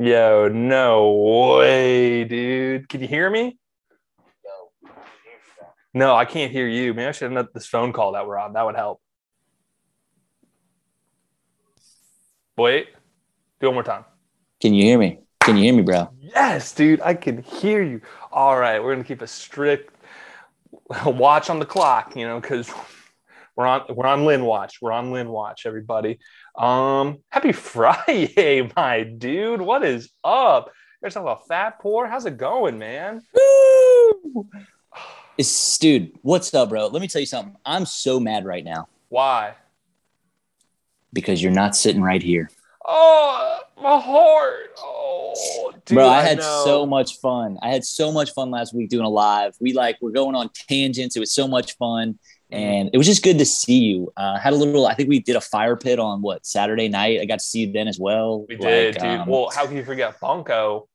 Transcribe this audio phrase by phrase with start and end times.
[0.00, 1.12] Yo, no
[1.58, 2.88] way, dude.
[2.88, 3.58] Can you hear me?
[5.92, 6.94] No, I can't hear you.
[6.94, 8.54] Maybe I should have this phone call that we're on.
[8.54, 9.02] That would help.
[12.56, 12.88] Wait,
[13.60, 14.06] do one more time.
[14.62, 15.18] Can you hear me?
[15.40, 16.08] Can you hear me, bro?
[16.18, 18.00] Yes, dude, I can hear you.
[18.32, 19.94] All right, we're gonna keep a strict
[21.04, 22.72] watch on the clock, you know, because
[23.54, 24.78] we're on we're on Lynn watch.
[24.80, 26.20] We're on Lynn watch, everybody.
[26.56, 29.60] Um, happy Friday, my dude.
[29.60, 30.70] What is up?
[31.02, 32.06] Talking about fat poor?
[32.06, 33.22] How's it going, man?
[33.34, 34.46] Woo!
[35.38, 36.88] It's dude, what's up, bro?
[36.88, 37.56] Let me tell you something.
[37.64, 39.54] I'm so mad right now Why?
[41.14, 42.50] because you're not sitting right here.
[42.86, 44.70] Oh, my heart.
[44.78, 46.62] Oh, dude, bro, I had know.
[46.64, 47.58] so much fun.
[47.62, 49.54] I had so much fun last week doing a live.
[49.60, 51.16] We like we're going on tangents.
[51.16, 52.18] It was so much fun.
[52.52, 54.12] And it was just good to see you.
[54.16, 57.20] Uh, had a little, I think we did a fire pit on what Saturday night.
[57.20, 58.44] I got to see you then as well.
[58.48, 59.04] We did, dude.
[59.04, 60.88] um, well, how can you forget Bunko?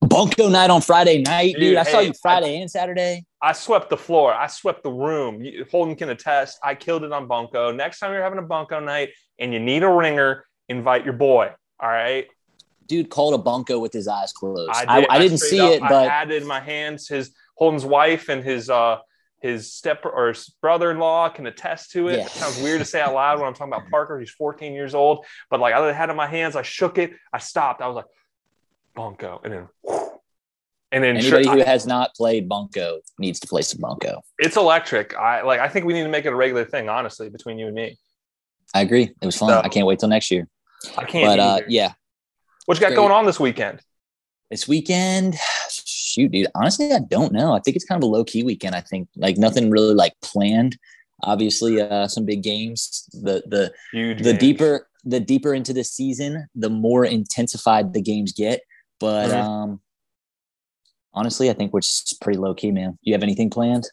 [0.00, 1.60] Bunko night on Friday night, dude.
[1.60, 3.24] Dude, I saw you Friday and Saturday.
[3.42, 4.32] I swept the floor.
[4.32, 5.42] I swept the room.
[5.42, 6.58] You- Holden can attest.
[6.62, 7.72] I killed it on Bunko.
[7.72, 11.50] Next time you're having a Bunko night and you need a ringer, invite your boy.
[11.80, 12.26] All right.
[12.86, 14.70] Dude called a bunko with his eyes closed.
[14.74, 17.06] I, I, did, I didn't see up- it, but I had in my hands.
[17.08, 18.98] His Holden's wife and his uh
[19.40, 22.18] his step or his brother-in-law can attest to it.
[22.18, 22.26] Yeah.
[22.26, 24.18] It sounds weird to say out loud when I'm talking about Parker.
[24.20, 26.56] He's 14 years old, but like I had it in my hands.
[26.56, 27.12] I shook it.
[27.32, 27.80] I stopped.
[27.80, 28.04] I was like,
[28.94, 29.68] Bunko, and then.
[30.92, 34.22] And then anybody sure, who I- has not played bunko needs to play some bunko.
[34.38, 35.14] it's electric.
[35.16, 35.60] I like.
[35.60, 36.88] I think we need to make it a regular thing.
[36.88, 37.96] Honestly, between you and me,
[38.74, 39.04] I agree.
[39.04, 39.50] It was fun.
[39.50, 40.48] So- I can't wait till next year.
[40.98, 41.26] I can't.
[41.26, 41.92] But uh, yeah,
[42.66, 42.96] what you got great.
[42.96, 43.80] going on this weekend?
[44.50, 45.36] this weekend,
[46.10, 46.48] shoot, dude.
[46.54, 47.54] Honestly, I don't know.
[47.54, 48.74] I think it's kind of a low key weekend.
[48.74, 50.76] I think like nothing really like planned.
[51.22, 53.08] Obviously, uh, some big games.
[53.12, 54.18] The the Huge.
[54.18, 54.38] the games.
[54.38, 58.60] deeper the deeper into the season, the more intensified the games get.
[58.98, 59.80] But um,
[61.14, 62.98] honestly, I think we're just pretty low key, man.
[63.02, 63.88] You have anything planned?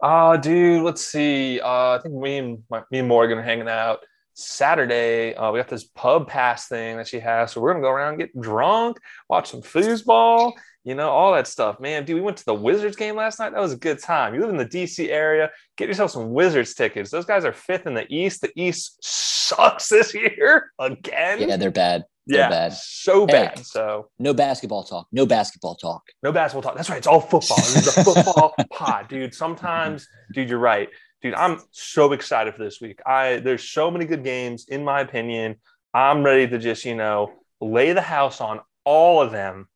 [0.00, 1.60] Uh, dude, let's see.
[1.60, 4.00] Uh, I think me and my, me and Morgan are hanging out
[4.34, 5.34] Saturday.
[5.34, 8.14] Uh, we got this pub pass thing that she has, so we're gonna go around
[8.14, 10.52] and get drunk, watch some foosball,
[10.84, 11.78] you know, all that stuff.
[11.80, 13.52] Man, dude, we went to the Wizards game last night.
[13.52, 14.34] That was a good time.
[14.34, 17.10] You live in the DC area, get yourself some Wizards tickets.
[17.10, 18.40] Those guys are fifth in the East.
[18.40, 21.40] The East sucks this year again.
[21.48, 22.04] Yeah, they're bad.
[22.26, 22.72] They're Yeah, bad.
[22.74, 23.32] so Hey.
[23.32, 23.58] bad.
[23.66, 25.06] So No basketball talk.
[25.12, 26.02] No basketball talk.
[26.22, 26.76] no basketball talk.
[26.76, 26.98] That's right.
[26.98, 27.58] It's all football.
[27.58, 29.34] It's a football pod, dude.
[29.34, 30.88] Sometimes, dude, you're right.
[31.20, 33.00] Dude, I'm so excited for this week.
[33.06, 35.56] I there's so many good games, in my opinion.
[35.94, 39.68] I'm ready to just, you know, lay the house on all of them.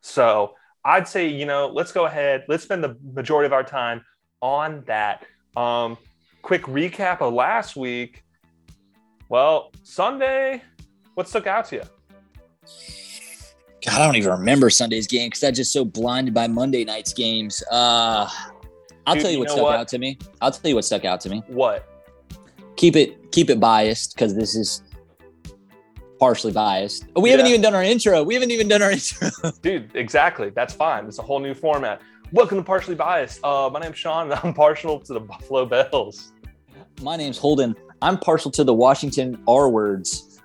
[0.00, 2.44] So I'd say, you know, let's go ahead.
[2.48, 4.04] Let's spend the majority of our time
[4.40, 5.24] on that.
[5.56, 5.98] Um,
[6.42, 8.24] quick recap of last week.
[9.28, 10.62] Well, Sunday,
[11.14, 11.82] what stuck out to you?
[13.84, 17.12] God, I don't even remember Sunday's game because I'm just so blinded by Monday night's
[17.12, 17.62] games.
[17.70, 18.28] Uh,
[19.06, 19.76] I'll Dude, tell you, you what stuck what?
[19.76, 20.18] out to me.
[20.40, 21.42] I'll tell you what stuck out to me.
[21.46, 21.86] What?
[22.76, 24.82] Keep it keep it biased because this is
[26.20, 27.06] partially biased.
[27.16, 28.22] We haven't even done our intro.
[28.22, 29.30] We haven't even done our intro.
[29.62, 30.50] Dude, exactly.
[30.50, 31.06] That's fine.
[31.06, 32.02] It's a whole new format.
[32.30, 33.42] Welcome to Partially Biased.
[33.42, 36.32] Uh, my name's Sean, and I'm partial to the Buffalo Bills.
[37.02, 37.74] My name's Holden.
[38.02, 40.40] I'm partial to the Washington R words,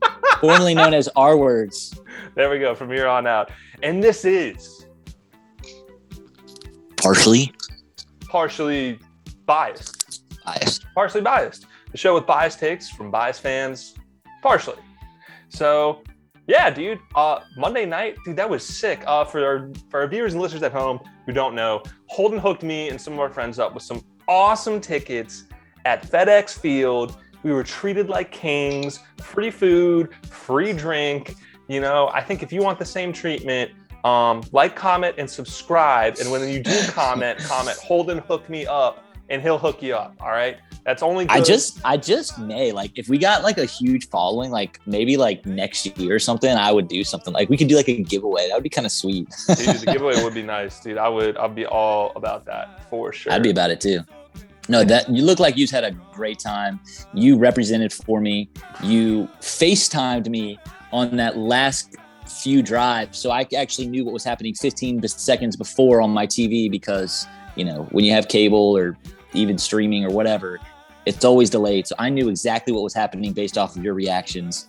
[0.40, 1.98] formerly known as R words.
[2.36, 2.74] There we go.
[2.74, 3.50] From here on out,
[3.82, 4.86] and this is
[6.96, 7.52] Partially
[8.28, 8.98] partially
[9.46, 10.22] biased.
[10.44, 10.86] biased.
[10.94, 11.66] Partially biased.
[11.92, 13.94] The show with biased takes from biased fans,
[14.46, 14.82] partially.
[15.48, 16.02] So,
[16.46, 17.00] yeah, dude.
[17.16, 19.02] Uh, Monday night, dude, that was sick.
[19.04, 22.62] Uh, for our for our viewers and listeners at home who don't know, Holden hooked
[22.62, 25.44] me and some of our friends up with some awesome tickets
[25.84, 27.16] at FedEx Field.
[27.42, 31.34] We were treated like kings, free food, free drink.
[31.66, 33.72] You know, I think if you want the same treatment,
[34.04, 36.18] um, like, comment, and subscribe.
[36.20, 40.14] And when you do comment, comment Holden hooked me up, and he'll hook you up.
[40.20, 41.28] All right, that's only.
[41.28, 45.16] I just, I just may like if we got like a huge following, like maybe
[45.16, 48.00] like next year or something, I would do something like we could do like a
[48.04, 48.46] giveaway.
[48.46, 49.28] That would be kind of sweet.
[49.48, 50.96] dude, the giveaway would be nice, dude.
[50.96, 53.32] I would, I'd be all about that for sure.
[53.32, 54.02] I'd be about it too.
[54.68, 56.78] No, that you look like you've had a great time.
[57.12, 58.48] You represented for me.
[58.80, 60.56] You FaceTimed me
[60.92, 61.96] on that last
[62.28, 66.70] few drives, so I actually knew what was happening 15 seconds before on my TV
[66.70, 67.26] because
[67.56, 68.96] you know when you have cable or
[69.34, 70.60] even streaming or whatever,
[71.06, 71.86] it's always delayed.
[71.86, 74.68] So I knew exactly what was happening based off of your reactions.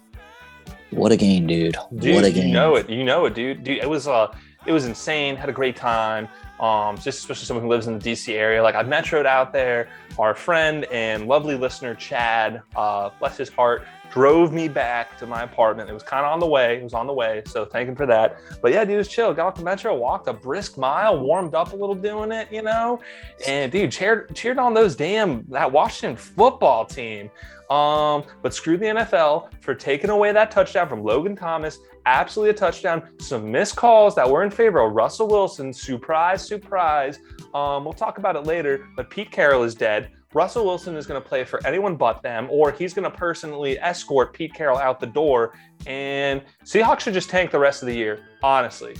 [0.92, 1.76] What a game, dude!
[1.98, 2.48] Dude, what a game!
[2.48, 2.90] You know it.
[2.90, 3.64] You know it, dude.
[3.64, 4.34] Dude, it was uh
[4.66, 5.36] it was insane.
[5.36, 6.28] Had a great time.
[6.60, 8.64] Um, just especially someone who lives in the DC area.
[8.64, 9.90] Like I metroed out there.
[10.18, 15.44] Our friend and lovely listener Chad, uh, bless his heart, drove me back to my
[15.44, 15.90] apartment.
[15.90, 16.78] It was kind of on the way.
[16.78, 17.44] It was on the way.
[17.46, 18.38] So thank him for that.
[18.62, 19.34] But yeah, dude, was chill.
[19.34, 22.62] Got off the metro, walked a brisk mile, warmed up a little doing it, you
[22.62, 23.00] know?
[23.48, 27.30] And dude, cheered, cheered on those damn, that Washington football team.
[27.70, 31.80] Um, but screw the NFL for taking away that touchdown from Logan Thomas.
[32.06, 33.04] Absolutely a touchdown.
[33.20, 35.74] Some missed calls that were in favor of Russell Wilson.
[35.74, 37.20] Surprise, surprise.
[37.54, 38.88] Um, we'll talk about it later.
[38.96, 40.12] But Pete Carroll is dead.
[40.34, 43.80] Russell Wilson is going to play for anyone but them, or he's going to personally
[43.80, 45.54] escort Pete Carroll out the door.
[45.86, 48.96] And Seahawks should just tank the rest of the year, honestly.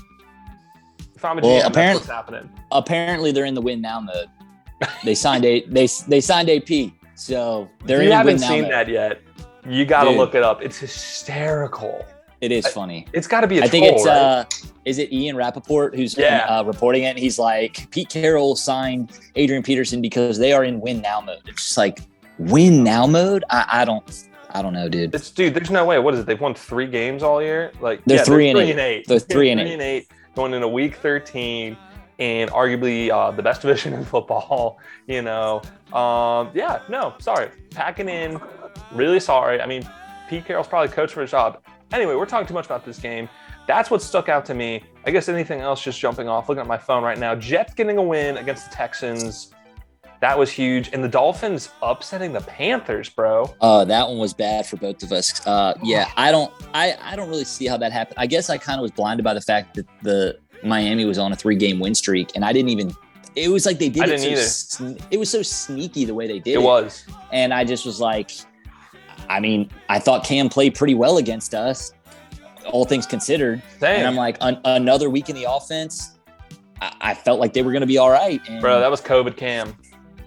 [1.16, 2.50] If I'm a Well, GM, apparent- that's what's happening.
[2.72, 4.28] Apparently, they're in the win now mode.
[5.04, 8.72] They signed a they they signed AP, so they're if in you haven't seen mode.
[8.72, 9.22] that yet,
[9.68, 10.62] you got to look it up.
[10.62, 12.06] It's hysterical.
[12.42, 13.08] It is funny.
[13.14, 14.16] It's got to be a I think troll, it's right?
[14.16, 14.46] uh
[14.86, 16.46] is it Ian Rapoport who's Yeah.
[16.48, 17.08] uh, reporting it?
[17.08, 21.40] And he's like, Pete Carroll signed Adrian Peterson because they are in win now mode.
[21.48, 22.00] It's just like
[22.38, 23.44] win now mode.
[23.50, 25.14] I, I don't I don't know, dude.
[25.14, 25.54] It's dude.
[25.54, 26.00] There's no way.
[26.00, 26.26] What is it?
[26.26, 27.72] They've won three games all year.
[27.82, 28.72] Like They're yeah, three and eight.
[28.72, 29.08] and eight.
[29.08, 31.76] They're three and three and eight going into week 13
[32.20, 34.80] and arguably uh, the best division in football.
[35.08, 35.62] You know,
[35.92, 36.82] um, yeah.
[36.88, 37.50] No, sorry.
[37.72, 38.40] Packing in.
[38.94, 39.60] Really sorry.
[39.60, 39.88] I mean,
[40.30, 41.62] Pete Carroll's probably coach for a job.
[41.92, 43.30] Anyway, we're talking too much about this game.
[43.68, 44.84] That's what stuck out to me.
[45.06, 47.36] I guess anything else just jumping off, looking at my phone right now.
[47.36, 49.52] Jets getting a win against the Texans.
[50.20, 50.90] That was huge.
[50.94, 53.54] And the Dolphins upsetting the Panthers, bro.
[53.62, 55.46] Uh, that one was bad for both of us.
[55.46, 58.16] Uh, yeah, I don't, I, I don't really see how that happened.
[58.18, 61.32] I guess I kind of was blinded by the fact that the Miami was on
[61.32, 62.92] a three-game win streak, and I didn't even.
[63.36, 64.18] It was like they did I it.
[64.18, 67.06] didn't so sne- it was so sneaky the way they did It it, was.
[67.32, 68.32] and I just was like,
[69.30, 71.94] I mean, I thought Cam played pretty well against us,
[72.72, 74.00] all things considered, Dang.
[74.00, 76.18] and I'm like, an, another week in the offense.
[76.82, 79.02] I, I felt like they were going to be all right, and Bro, that was
[79.02, 79.76] COVID cam.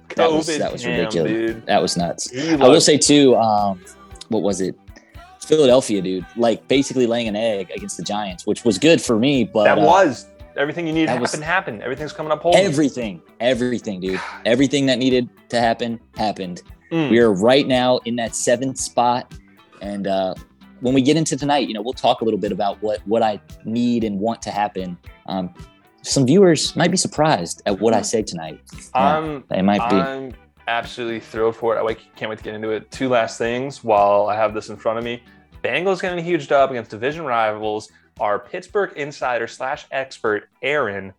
[0.08, 1.30] COVID That was- that was cam, ridiculous.
[1.32, 1.66] dude.
[1.66, 2.28] that was nuts.
[2.36, 3.80] I will say too, um,
[4.28, 4.76] what was it?
[5.40, 9.44] Philadelphia, dude, like basically laying an egg against the Giants, which was good for me.
[9.44, 10.26] But that uh, was
[10.56, 11.42] everything you needed to was- happen.
[11.42, 11.82] Happened.
[11.82, 12.42] Everything's coming up.
[12.42, 12.60] Holden.
[12.64, 16.62] everything, everything, dude, everything that needed to happen happened.
[16.90, 17.10] Mm.
[17.10, 19.32] We are right now in that seventh spot,
[19.80, 20.34] and uh,
[20.80, 23.22] when we get into tonight, you know, we'll talk a little bit about what what
[23.22, 24.98] I need and want to happen.
[25.26, 25.54] Um,
[26.02, 28.60] some viewers might be surprised at what I say tonight.
[28.94, 29.96] I'm They might be.
[29.96, 30.34] I'm
[30.66, 31.82] absolutely thrilled for it.
[31.82, 32.90] I can't wait to get into it.
[32.90, 35.22] Two last things while I have this in front of me.
[35.62, 37.90] Bengals getting a huge dub against division rivals.
[38.18, 41.12] Our Pittsburgh insider slash expert Aaron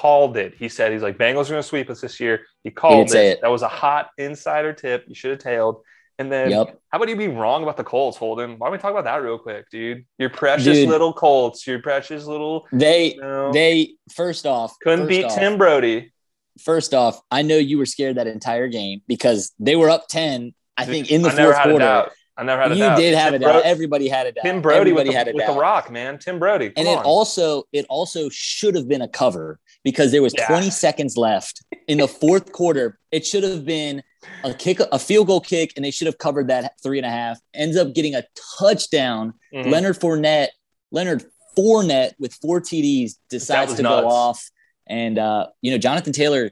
[0.00, 0.54] called it.
[0.58, 2.40] He said he's like Bengals are going to sweep us this year.
[2.64, 3.32] He called say it.
[3.32, 3.40] it.
[3.42, 5.04] That was a hot insider tip.
[5.08, 5.82] You should have tailed.
[6.18, 6.78] And then Yep.
[6.90, 8.58] how about you be wrong about the Colts, Holden?
[8.58, 10.04] Why don't we talk about that real quick, dude?
[10.18, 10.88] Your precious Dude.
[10.88, 11.66] little Colts.
[11.66, 12.66] Your precious little.
[12.72, 16.12] They You know, they first off couldn't first beat off, Tim Brody.
[16.60, 20.52] First off, I know you were scared that entire game because they were up 10,
[20.76, 22.10] I think, in the I fourth quarter.
[22.36, 22.98] I never had a You doubt.
[22.98, 23.62] did have Tim a doubt.
[23.62, 24.44] Bro- Everybody had a doubt.
[24.44, 25.54] Tim Brody with, Everybody the, had a with doubt.
[25.54, 26.18] the rock, man.
[26.18, 26.72] Tim Brody.
[26.76, 27.04] and it on.
[27.04, 30.46] also it also should have been a cover because there was Yeah.
[30.46, 32.98] 20 seconds left in the fourth quarter.
[33.10, 34.02] It should have been
[34.44, 37.10] a kick, a field goal kick, and they should have covered that three and a
[37.10, 37.38] half.
[37.54, 38.24] Ends up getting a
[38.58, 39.34] touchdown.
[39.54, 39.70] Mhm.
[39.70, 40.48] Leonard Fournette,
[40.90, 41.24] Leonard
[41.56, 44.02] Fournette with four TDs decides to nuts.
[44.02, 44.50] go off,
[44.86, 46.50] and uh, you know Jonathan Taylor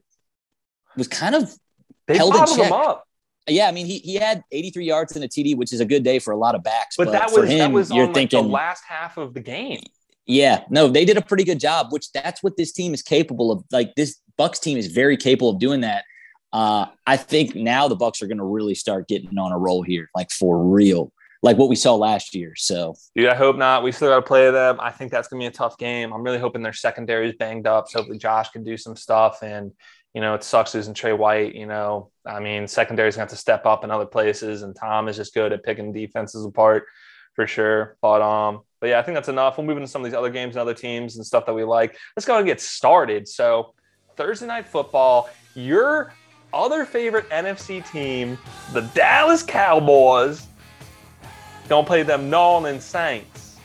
[0.97, 1.55] was kind of
[2.07, 2.73] they held in check.
[2.73, 3.07] up.
[3.47, 3.69] yeah.
[3.69, 6.19] I mean he he had 83 yards and a TD, which is a good day
[6.19, 6.97] for a lot of backs.
[6.97, 9.41] But, that was him, that was you're on like, thinking the last half of the
[9.41, 9.83] game.
[10.29, 13.51] Yeah, no, they did a pretty good job, which that's what this team is capable
[13.51, 13.65] of.
[13.73, 16.05] Like this Bucks team is very capable of doing that.
[16.53, 19.83] Uh, I think now the Bucks are going to really start getting on a roll
[19.83, 21.13] here, like for real,
[21.43, 22.53] like what we saw last year.
[22.57, 23.83] So Dude, I hope not.
[23.83, 24.79] We still got to play them.
[24.81, 26.13] I think that's gonna be a tough game.
[26.13, 29.43] I'm really hoping their secondary is banged up, so hopefully Josh can do some stuff.
[29.43, 29.73] And
[30.13, 31.55] you know, it sucks losing Tre White.
[31.55, 35.09] You know, I mean, secondary's gonna have to step up in other places, and Tom
[35.09, 36.85] is just good at picking defenses apart
[37.35, 37.97] for sure.
[38.03, 39.59] But um, but yeah, I think that's enough.
[39.59, 41.65] We'll move into some of these other games and other teams and stuff that we
[41.65, 41.97] like.
[42.17, 43.27] Let's go and get started.
[43.29, 43.75] So
[44.17, 46.13] Thursday night football, your
[46.53, 48.39] other favorite NFC team,
[48.73, 50.47] the Dallas Cowboys,
[51.69, 53.57] don't play them Nolan Saints.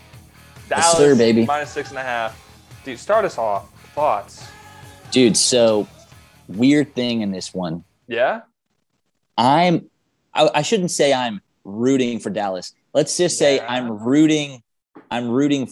[0.70, 1.46] Yes, Dallas sir, baby.
[1.46, 2.40] minus six and a half.
[2.84, 3.70] Dude, start us off.
[3.94, 4.48] Thoughts?
[5.12, 5.88] dude, so
[6.48, 7.84] weird thing in this one.
[8.08, 8.42] Yeah.
[9.38, 9.90] I'm
[10.34, 12.74] I, I shouldn't say I'm rooting for Dallas.
[12.94, 13.68] Let's just say Yeah.
[13.70, 14.64] I'm rooting
[15.12, 15.72] I'm rooting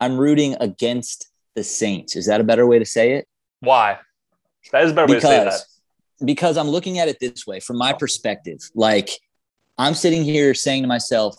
[0.00, 2.16] I'm rooting against the Saints.
[2.16, 3.28] Is that a better way to say it?
[3.60, 3.98] Why?
[4.72, 5.44] That is a better way to say that.
[5.44, 5.80] Because
[6.24, 8.58] because I'm looking at it this way from my perspective.
[8.74, 9.10] Like
[9.78, 11.36] I'm sitting here saying to myself,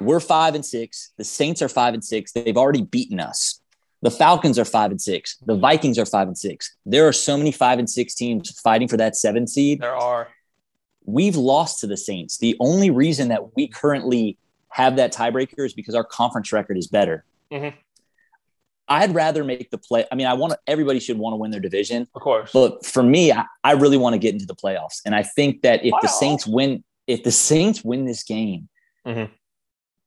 [0.00, 2.32] we're 5 and 6, the Saints are 5 and 6.
[2.32, 3.60] They've already beaten us.
[4.02, 5.38] The Falcons are 5 and 6.
[5.46, 6.76] The Vikings are 5 and 6.
[6.84, 10.28] There are so many 5 and 6 teams fighting for that 7 seed There are.
[11.04, 12.38] we've lost to the Saints.
[12.38, 14.36] The only reason that we currently
[14.74, 17.24] have that tiebreaker is because our conference record is better.
[17.52, 17.74] Mhm.
[18.88, 20.04] I'd rather make the play.
[20.10, 22.50] I mean, I want to, everybody should want to win their division, Of course.
[22.52, 25.00] but for me, I, I really want to get into the playoffs.
[25.06, 28.68] And I think that if the Saints win, if the Saints win this game,
[29.06, 29.30] Mhm.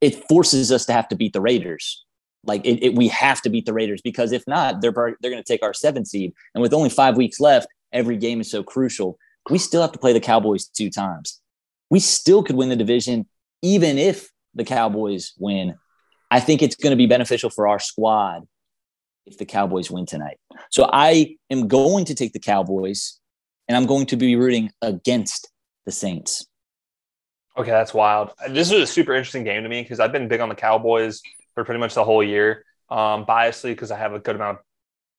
[0.02, 2.04] it forces us to have to beat the Raiders.
[2.44, 5.42] Like it, it, we have to beat the Raiders because if not, they're they're going
[5.44, 6.34] to take our seven seed.
[6.54, 9.18] And with only five weeks left, every game is so crucial.
[9.50, 11.40] We still have to play the Cowboys two times.
[11.90, 13.28] We still could win the division
[13.62, 15.76] even if the Cowboys win.
[16.30, 18.44] I think it's going to be beneficial for our squad
[19.26, 20.38] if the Cowboys win tonight.
[20.72, 23.20] So I am going to take the Cowboys,
[23.68, 25.52] and I'm going to be rooting against
[25.86, 26.46] the Saints.
[27.58, 28.34] Okay, that's wild.
[28.50, 31.22] This is a super interesting game to me because I've been big on the Cowboys
[31.56, 32.64] for pretty much the whole year.
[32.90, 34.60] Um, biasly because I have a good amount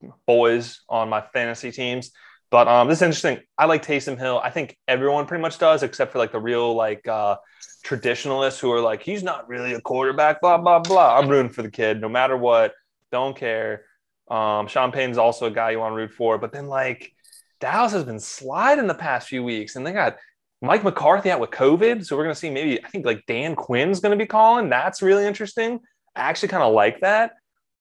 [0.03, 2.13] of boys on my fantasy teams.
[2.51, 3.41] But um, this is interesting.
[3.59, 4.41] I like Taysom Hill.
[4.43, 7.37] I think everyone pretty much does, except for like the real like uh,
[7.85, 10.41] traditionalists who are like, he's not really a quarterback.
[10.41, 11.19] Blah blah blah.
[11.19, 12.73] I'm rooting for the kid, no matter what.
[13.13, 13.85] Don't care.
[14.31, 16.39] Um, Sean Payton's also a guy you want to root for.
[16.39, 17.13] But then like
[17.61, 20.17] Dallas has been sliding the past few weeks, and they got
[20.63, 22.05] Mike McCarthy out with COVID.
[22.05, 24.69] So we're to see maybe, I think like Dan Quinn's to be calling.
[24.69, 25.81] That's really interesting.
[26.17, 27.33] I actually kind of like that.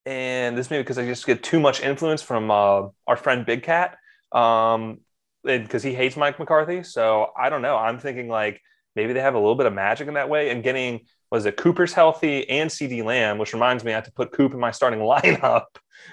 [0.05, 3.63] And this maybe because I just get too much influence from uh, our friend Big
[3.63, 3.97] Cat
[4.37, 4.99] um,
[5.43, 6.83] because he hates Mike McCarthy.
[6.83, 7.77] So I don't know.
[7.77, 8.61] I'm thinking like
[8.95, 11.01] maybe they have a little bit of magic in that way and getting,
[11.31, 14.53] was it Cooper's healthy and CeeDee Lamb, which reminds me I have to put Coop
[14.53, 15.65] in my starting lineup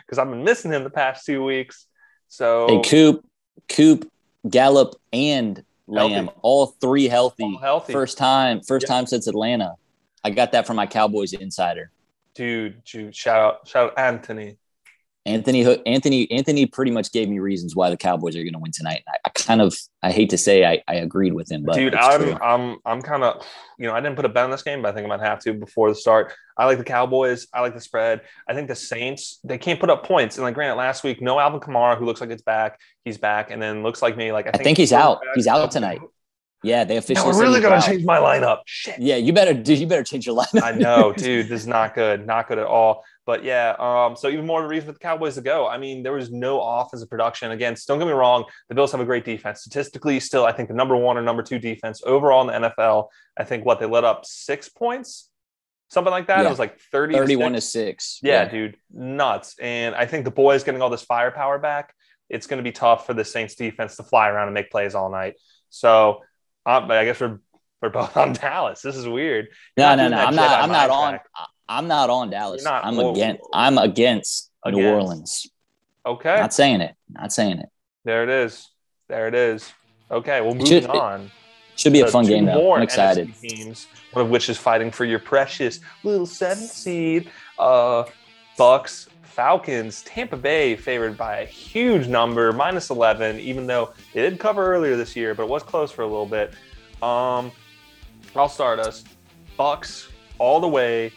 [0.05, 1.87] because I've been missing him the past two weeks.
[2.29, 3.25] So Hey, Coop,
[3.69, 4.11] Coop,
[4.49, 6.39] Gallup, and Lamb, Healthy.
[6.43, 7.45] all three healthy.
[7.45, 7.93] all healthy.
[7.93, 8.95] First time, first Yeah.
[8.95, 9.75] time since Atlanta.
[10.23, 11.91] I got that from my Cowboys insider.
[12.35, 14.57] dude, dude, shout out, shout out Anthony.
[15.27, 18.73] Anthony, Anthony, Anthony, pretty much gave me reasons why the Cowboys are going to win
[18.73, 19.03] tonight.
[19.09, 21.95] I, I kind of, I hate to say, I, I agreed with him, but Dude,
[21.95, 22.35] I'm true.
[22.43, 23.43] I'm I'm kind of
[23.79, 25.21] you know I didn't put a bet on this game, but I think I might
[25.27, 26.35] have to before the start.
[26.59, 27.47] I like the Cowboys.
[27.55, 28.21] I like the spread.
[28.47, 30.37] I think the Saints they can't put up points.
[30.37, 32.79] And like granted, last week no Alvin Kamara, who looks like it's back.
[33.05, 35.21] He's back, and then looks like me like I I think, think he's out.
[35.35, 36.01] He's out tonight.
[36.63, 37.33] yeah, they officially.
[37.33, 37.85] we're really gonna out.
[37.87, 38.59] change my lineup.
[38.67, 38.99] Shit.
[38.99, 39.79] Yeah, you better, dude.
[39.79, 40.63] You better change your lineup.
[40.63, 41.49] I know, dude.
[41.49, 42.27] This is not good.
[42.27, 43.05] Not good at all.
[43.27, 45.67] But yeah, um, so even more of a reason for the Cowboys to go.
[45.67, 47.89] I mean, there was no offensive production against.
[47.89, 49.61] Don't get me wrong, the Bills have a great defense.
[49.61, 53.09] Statistically, still, I think the number one or number two defense overall in the NFL.
[53.37, 55.31] I think what they let up six points,
[55.89, 56.41] something like that.
[56.41, 56.47] Yeah.
[56.47, 57.15] It was like thirty.
[57.15, 58.21] Thirty-one to to six.
[58.23, 59.57] yeah, dude, nuts.
[59.59, 61.95] And I think the boys getting all this firepower back.
[62.29, 64.95] It's going to be tough for the Saints defense to fly around and make plays
[64.95, 65.35] all night.
[65.69, 66.23] So,
[66.67, 67.39] um, I guess we're
[67.81, 68.83] we're both on Dallas.
[68.83, 69.49] This is weird.
[69.77, 70.17] No, You're no, no.
[70.19, 70.63] I'm not.
[70.63, 71.47] I'm not mind on.
[71.69, 72.63] I'm not on Dallas.
[72.65, 73.43] Not- I'm whoa, against.
[73.43, 73.49] whoa.
[73.53, 75.49] I'm against New Orleans.
[76.07, 76.37] Okay.
[76.37, 76.95] Not saying it.
[77.09, 77.69] Not saying it.
[78.05, 78.71] There it is.
[79.09, 79.73] There it is.
[80.11, 81.31] Okay, well, moving should- on.
[81.77, 82.75] Should be a fun game though.
[82.75, 83.29] I'm excited.
[83.29, 87.29] NFC teams, one of which is fighting for your precious little seventh seed.
[87.59, 88.05] Uh,
[88.57, 94.39] Bucks, Falcons, Tampa Bay favored by a huge number, minus 11, even though they did
[94.39, 96.53] cover earlier this year, but it was close for a little bit.
[97.03, 97.51] Um,
[98.37, 99.03] I'll start us.
[99.57, 101.13] Bucks all the way.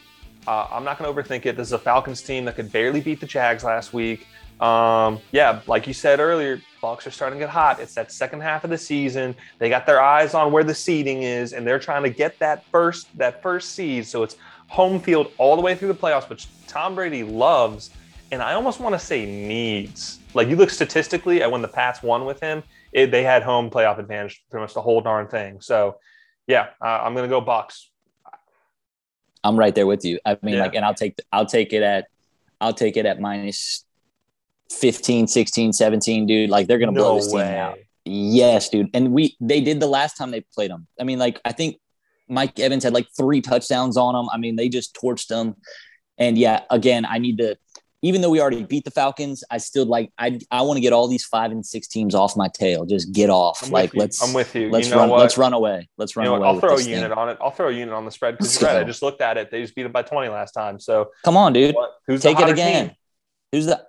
[0.48, 1.58] Uh, I'm not going to overthink it.
[1.58, 4.26] This is a Falcons team that could barely beat the Jags last week.
[4.62, 7.80] Um, yeah, like you said earlier, Bucks are starting to get hot.
[7.80, 9.36] It's that second half of the season.
[9.60, 12.64] They got their eyes on where the seeding is, and they're trying to get that
[12.66, 14.08] first that first seed.
[14.08, 14.38] So it's
[14.68, 17.92] home field all the way through the playoffs, which Tom Brady loves,
[18.32, 20.20] and I almost want to say needs.
[20.34, 22.64] Like you look statistically at when the Pats won with him,
[22.94, 25.62] it, they had home playoff advantage pretty much the whole darn thing.
[25.62, 25.98] So
[26.48, 27.90] yeah, uh, I'm gonna go Bucks.
[29.48, 30.20] I'm right there with you.
[30.26, 30.64] I mean, Yeah.
[30.64, 32.08] like, and I'll take I'll take it at
[32.60, 33.86] I'll take it at minus
[34.72, 36.50] 15, 16, 17, dude.
[36.50, 37.78] Like they're gonna blow this team out.
[38.06, 38.90] Yes, dude.
[38.94, 40.88] And we they did the last time they played them.
[41.00, 41.78] I mean, like I think
[42.28, 44.28] Mike Evans had like three touchdowns on them.
[44.32, 45.56] I mean, they just torched them.
[46.18, 47.58] And yeah, again, I need to.
[48.04, 50.94] Even though we already beat the Falcons, I still like I I want to get
[50.94, 52.86] all these five and six teams off my tail.
[52.86, 53.64] Just get off.
[53.64, 54.70] I'm like let's I'm with you.
[54.70, 55.20] let's you know run what?
[55.22, 55.90] let's run away.
[55.98, 56.48] Let's You run know away.
[56.48, 57.18] I'll throw a unit thing.
[57.18, 57.38] on it.
[57.42, 58.78] I'll throw a unit on the spread because right.
[58.78, 59.50] I just looked at it.
[59.50, 60.80] They just beat it by 20 last time.
[60.80, 61.74] So Come on, dude.
[61.74, 61.90] what?
[62.06, 62.88] Who's Take it again.
[62.90, 62.96] team?
[63.52, 63.84] Who's the?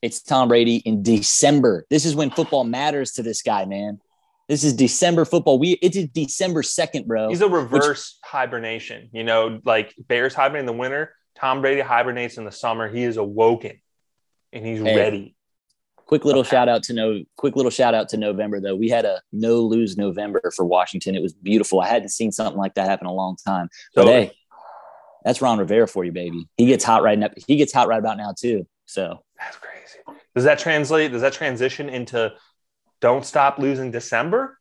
[0.00, 1.86] It's Tom Brady in December.
[1.90, 4.00] This is when football matters to this guy, man.
[4.48, 5.58] This is December football.
[5.58, 7.28] We it is December second, bro.
[7.30, 9.08] He's a reverse hibernation.
[9.12, 11.14] You know, like Bears hibernate in the winter.
[11.36, 12.88] Tom Brady hibernates in the summer.
[12.88, 13.80] He is awoken,
[14.52, 14.96] and he's Hey.
[14.96, 15.36] ready.
[16.06, 17.24] quick little shout out to no.
[17.36, 18.76] Quick little shout out to November though.
[18.76, 21.14] We had a no lose November for Washington.
[21.14, 21.80] It was beautiful.
[21.80, 23.68] I hadn't seen something like that happen in a long time.
[23.94, 24.32] But hey,
[25.24, 26.46] that's Ron Rivera for you, baby.
[26.58, 27.30] He gets hot right now.
[27.46, 28.66] He gets hot right about now too.
[28.84, 29.98] So that's crazy.
[30.34, 31.10] Does that translate?
[31.10, 32.34] Does that transition into
[33.00, 34.58] don't stop losing December?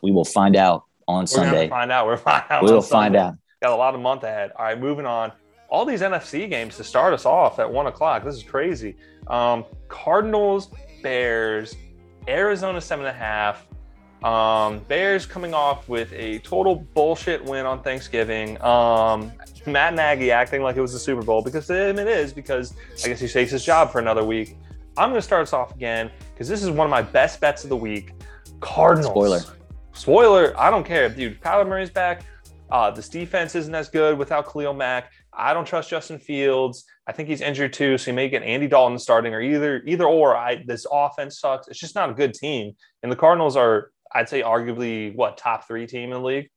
[0.00, 1.68] We will find out on We're Sunday.
[1.68, 2.06] find out.
[2.06, 2.62] We're find out.
[2.62, 3.18] We'll find Sunday.
[3.18, 3.34] out.
[3.66, 4.52] Got a lot of month ahead.
[4.54, 5.32] All right, moving on.
[5.68, 8.22] All these NFC games to start us off at one o'clock.
[8.22, 8.94] This is crazy.
[9.26, 10.70] Um, Cardinals,
[11.02, 11.74] Bears,
[12.28, 13.66] Arizona seven and a half.
[14.22, 18.62] Um, Bears coming off with a total bullshit win on Thanksgiving.
[18.62, 19.32] Um,
[19.66, 22.72] Matt Nagy acting like it was the Super Bowl because to him it is because
[23.04, 24.56] I guess he takes his job for another week.
[24.96, 27.64] I'm going to start us off again because this is one of my best bets
[27.64, 28.12] of the week.
[28.60, 29.10] Cardinals.
[29.10, 29.40] Spoiler.
[29.92, 30.54] Spoiler.
[30.56, 31.40] I don't care, dude.
[31.40, 32.22] Kyler Murray's back.
[32.70, 35.12] Uh, this defense isn't as good without Khalil Mack.
[35.32, 36.84] I don't trust Justin Fields.
[37.06, 40.04] I think he's injured too, so you may get Andy Dalton starting, or either either
[40.04, 40.36] or.
[40.36, 41.68] I this offense sucks.
[41.68, 45.66] It's just not a good team, and the Cardinals are, I'd say, arguably what top
[45.68, 46.50] three team in the league.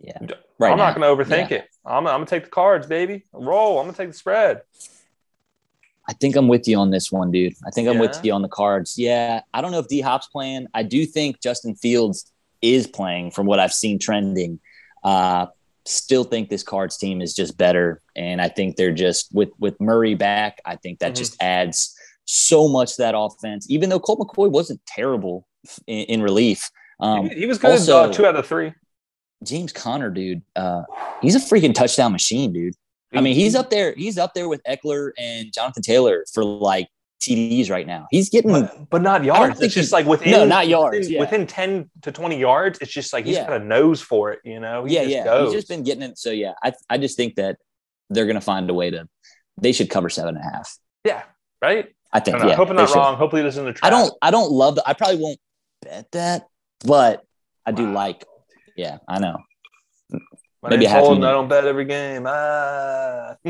[0.00, 0.18] Yeah.
[0.20, 1.58] right I'm Right not going to overthink Yeah.
[1.58, 1.68] it.
[1.86, 3.24] I'm, I'm going to take the cards, baby.
[3.32, 3.78] Roll.
[3.78, 4.62] I'm going to take the spread.
[6.08, 7.54] I think I'm with you on this one, dude.
[7.66, 8.98] I think I'm with you on the cards.
[8.98, 9.40] Yeah.
[9.54, 10.66] I don't know if D Hop's playing.
[10.74, 12.30] I do think Justin Fields
[12.60, 14.60] is playing from what I've seen trending.
[15.04, 15.46] Uh,
[15.86, 18.00] still think this cards team is just better.
[18.16, 21.16] And I think they're just with with Murray back, I think that Mhm.
[21.16, 21.94] just adds
[22.24, 25.46] so much to that offense, even though Colt McCoy wasn't terrible
[25.86, 26.70] in, in relief.
[27.00, 27.72] Um, he, he was good.
[27.72, 28.72] also- uh, two out of three.
[29.42, 30.84] James Conner, dude, uh,
[31.20, 32.72] he's a freaking touchdown machine, dude.
[33.12, 33.94] I mean, he's up there.
[33.94, 36.88] He's up there with Ekeler and Jonathan Taylor for like
[37.20, 38.06] TDs right now.
[38.10, 39.60] He's getting but, but not yards.
[39.62, 40.98] It's just like within no, not yards.
[40.98, 42.78] within, Yeah, within 10 to 20 yards.
[42.80, 43.46] It's just like he's Yeah.
[43.48, 44.84] got a nose for it, you know?
[44.84, 45.24] He yeah, yeah.
[45.24, 45.52] goes.
[45.52, 46.18] He's just been getting it.
[46.18, 47.56] So yeah, I I just think that
[48.10, 49.08] they're gonna find a way to.
[49.60, 50.76] They should cover seven and a half.
[51.04, 51.22] yeah,
[51.62, 51.86] right?
[52.12, 52.38] I I think.
[52.38, 52.46] don't.
[52.48, 52.96] Yeah, I hope I'm not should.
[52.96, 53.16] wrong.
[53.16, 53.86] Hopefully this isn't a trap.
[53.86, 54.12] I don't.
[54.20, 54.84] I don't love that.
[54.88, 55.38] I probably won't
[55.82, 56.46] bet that,
[56.84, 57.24] but
[57.64, 57.92] I do Wow.
[57.94, 58.24] like.
[58.76, 59.38] Yeah, I know.
[60.62, 61.04] My maybe half.
[61.04, 62.24] I don't bet every game.
[62.26, 63.36] Ah.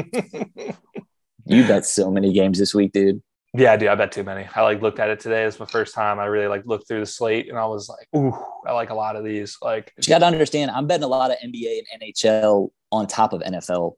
[1.47, 3.23] You bet so many games this week, dude.
[3.54, 4.46] Yeah, dude, I bet too many.
[4.54, 5.44] I like looked at it today.
[5.44, 6.18] It's my first time.
[6.18, 8.34] I really like looked through the slate and I was like, ooh,
[8.66, 9.56] I like a lot of these.
[9.62, 13.32] Like, you got to understand, I'm betting a lot of NBA and NHL on top
[13.32, 13.94] of NFL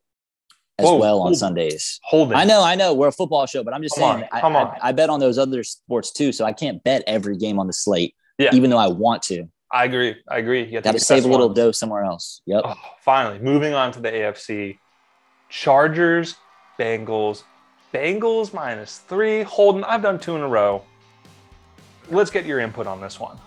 [0.78, 1.34] as Whoa, well on whoa.
[1.34, 1.98] Sundays.
[2.04, 2.36] Holden.
[2.36, 4.40] I know, I know, we're a football show, but I'm just Come saying, on, I,
[4.40, 4.76] come I- on.
[4.82, 7.72] I, bet on those other sports too, so I can't bet every game on the
[7.72, 8.54] slate, Yeah.
[8.54, 9.44] even though I want to.
[9.72, 10.16] I agree.
[10.28, 10.64] I agree.
[10.64, 11.56] You have Got to get save a little ones.
[11.56, 12.40] dough somewhere else.
[12.46, 12.62] Yep.
[12.66, 14.78] Oh, finally, moving on to the AFC.
[15.48, 16.36] Chargers,
[16.78, 17.42] Bengals.
[17.92, 19.42] Bengals minus three.
[19.42, 20.82] Holden, I've done two in a row.
[22.10, 23.38] Let's get your input on this one.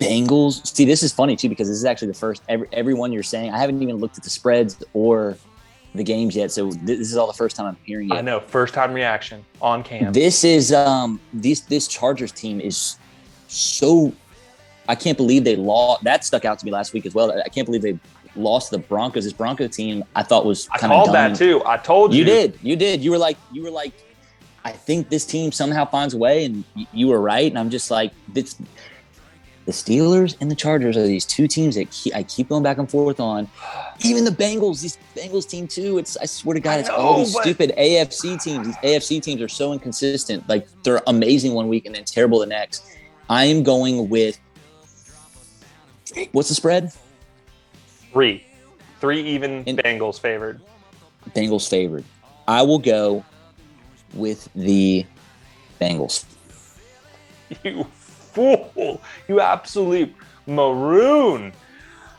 [0.00, 0.66] Bengals.
[0.66, 3.52] See, this is funny too because this is actually the first every everyone you're saying.
[3.52, 5.36] I haven't even looked at the spreads or
[5.94, 8.14] the games yet, so th- this is all the first time I'm hearing it.
[8.14, 10.12] I know, first time reaction on cam.
[10.12, 12.96] This is um this this Chargers team is
[13.48, 14.12] so
[14.88, 16.04] I can't believe they lost.
[16.04, 17.30] That stuck out to me last week as well.
[17.32, 17.98] I can't believe they
[18.36, 19.24] lost the Broncos.
[19.24, 21.62] This Bronco team I thought was I kind of called that too.
[21.66, 22.20] I told you.
[22.20, 22.58] You did.
[22.62, 23.02] You did.
[23.02, 23.92] You were like you were like
[24.64, 27.70] I think this team somehow finds a way and y- you were right and I'm
[27.70, 28.56] just like this
[29.66, 32.78] the Steelers and the Chargers are these two teams that keep, I keep going back
[32.78, 33.48] and forth on.
[34.04, 35.98] Even the Bengals, these Bengals team too.
[35.98, 38.66] It's I swear to God, it's all these but- stupid AFC teams.
[38.66, 40.48] These AFC teams are so inconsistent.
[40.48, 42.84] Like they're amazing one week and then terrible the next.
[43.28, 44.40] I am going with
[46.32, 46.92] what's the spread?
[48.12, 48.44] Three.
[49.00, 50.60] Three even In- Bengals favored.
[51.30, 52.04] Bengals favored.
[52.48, 53.24] I will go
[54.14, 55.06] with the
[55.80, 56.24] Bengals.
[57.64, 59.00] You fool.
[59.26, 60.14] You absolute
[60.46, 61.52] maroon.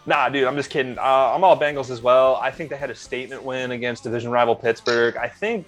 [0.06, 0.98] Nah, dude, I'm just kidding.
[0.98, 1.02] Uh,
[1.34, 2.36] I'm all Bengals as well.
[2.36, 5.16] I think they had a statement win against division rival Pittsburgh.
[5.16, 5.68] I think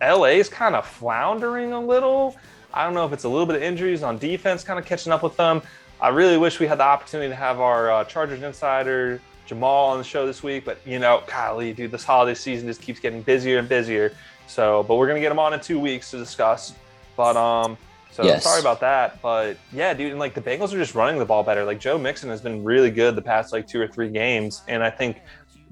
[0.00, 2.36] LA is kind of floundering a little.
[2.72, 5.10] I don't know if it's a little bit of injuries on defense kind of catching
[5.12, 5.62] up with them.
[6.00, 9.98] I really wish we had the opportunity to have our uh, Chargers insider Jamal on
[9.98, 13.22] the show this week, but you know, golly, dude, this holiday season just keeps getting
[13.22, 14.12] busier and busier.
[14.48, 16.74] So, but we're gonna get him on in two weeks to discuss.
[17.16, 17.78] But um,
[18.12, 18.44] so Yes.
[18.44, 19.20] sorry about that.
[19.22, 21.64] But yeah, dude, and like the Bengals are just running the ball better.
[21.64, 24.82] Like Joe Mixon has been really good the past like two or three games, and
[24.82, 25.18] I think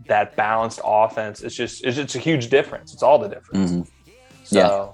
[0.06, 2.92] that balanced offense is just it's just a huge difference.
[2.92, 3.70] It's all the difference.
[3.72, 3.86] Mhm.
[4.44, 4.88] So, Yeah.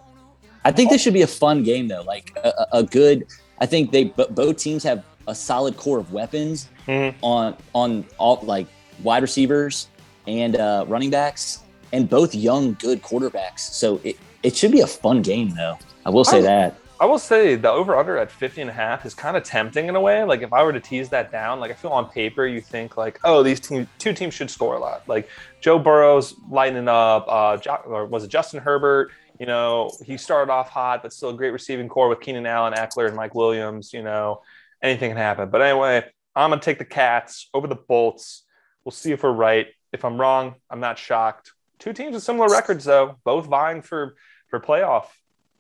[0.65, 2.03] I think this should be a fun game though.
[2.03, 3.27] Like a, a good.
[3.63, 7.15] I think they both teams have a solid core of weapons Mhm.
[7.23, 8.67] on on all like
[9.03, 9.89] wide receivers
[10.27, 11.61] and uh, running backs,
[11.93, 13.61] and both young good quarterbacks.
[13.61, 15.79] So it it should be a fun game though.
[16.05, 16.43] I will say Oh.
[16.43, 16.75] that.
[16.99, 19.89] I will say the over under at 50 and a half is kind of tempting
[19.89, 20.23] in a way.
[20.23, 22.99] Like if I were to tease that down, like I feel on paper, you think
[22.99, 25.09] like, oh, these team, two teams should score a lot.
[25.09, 25.27] Like
[25.63, 29.13] Joe Burrow's lighting up, uh, Jo- or was it Justin Herbert?
[29.39, 32.75] You know, he started off hot, but still a great receiving core with Keenan Allen,
[32.75, 33.95] Ekeler, and Mike Williams.
[33.95, 34.43] You know,
[34.83, 35.51] anything can happen.
[35.51, 38.45] But anyway, I'm gonna take the Cats over the Bolts.
[38.85, 39.69] We'll see if we're right.
[39.93, 41.53] If I'm wrong, I'm not shocked.
[41.79, 44.17] Two teams with similar records though, both vying for
[44.49, 45.07] for playoff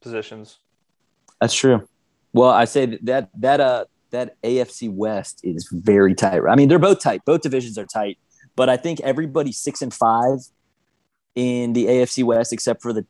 [0.01, 0.59] positions.
[1.41, 1.89] That's true.
[2.33, 6.43] Well, I say that that, that uh that AFC West is very tight.
[6.49, 7.25] I mean, they're both tight.
[7.25, 8.19] Both divisions are tight,
[8.57, 10.39] but I think everybody's six and five
[11.35, 13.07] in the AFC West except for the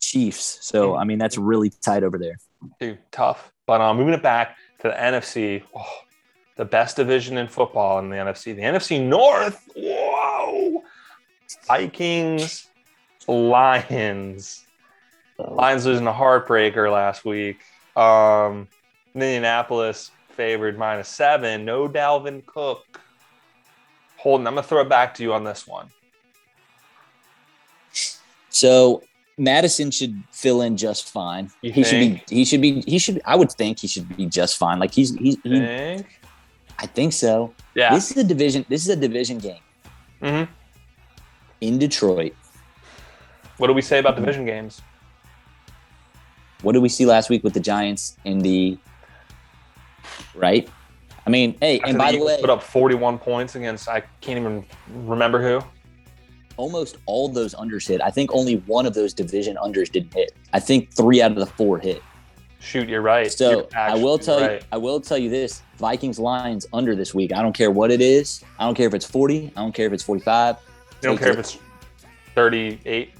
[0.00, 0.58] Chiefs.
[0.60, 2.38] So I mean, that's really tight over there.
[2.78, 3.52] Dude, tough.
[3.66, 5.98] But um, moving it back to the NFC, oh,
[6.56, 9.62] the best division in football in the NFC, the NFC North.
[9.76, 10.82] Whoa!
[11.66, 12.68] Vikings,
[13.28, 14.64] Lions.
[15.38, 17.60] Lions losing a heartbreaker last week.
[17.94, 18.68] Um,
[19.14, 21.64] Indianapolis favored minus seven.
[21.64, 23.00] No Dalvin Cook.
[24.16, 25.90] Holden, I'm gonna throw it back to you on this one.
[28.48, 29.02] So
[29.38, 31.50] Mattison should fill in just fine.
[31.60, 32.20] You he think?
[32.20, 32.34] should be.
[32.36, 32.80] He should be.
[32.82, 33.20] He should.
[33.24, 34.78] I would think he should be just fine.
[34.78, 35.14] Like he's.
[35.14, 35.36] He's.
[35.42, 36.06] He, Think?
[36.78, 37.52] I think so.
[37.74, 37.94] Yeah.
[37.94, 38.64] This is a division.
[38.68, 39.60] This is a division game
[40.22, 40.48] Mhm.
[41.60, 42.34] in Detroit.
[43.58, 44.80] What do we say about division games?
[46.62, 48.78] What did we see last week with the Giants in the
[50.34, 50.68] right?
[51.26, 54.02] I mean, hey, After and by the Eagles way, put up 41 points against I
[54.20, 55.66] can't even remember who.
[56.56, 58.00] Almost all those unders hit.
[58.00, 60.32] I think only one of those division unders didn't hit.
[60.52, 62.02] I think three out of the four hit.
[62.58, 63.30] Shoot, you're right.
[63.30, 64.64] So You're I will tell you, right.
[64.72, 67.32] I will tell you this: Vikings lines under this week.
[67.32, 68.42] I don't care what it is.
[68.58, 69.52] I don't care if it's forty.
[69.56, 70.56] I don't care if it's forty-five.
[70.56, 71.58] You don't Take care if it's
[72.34, 73.12] 38.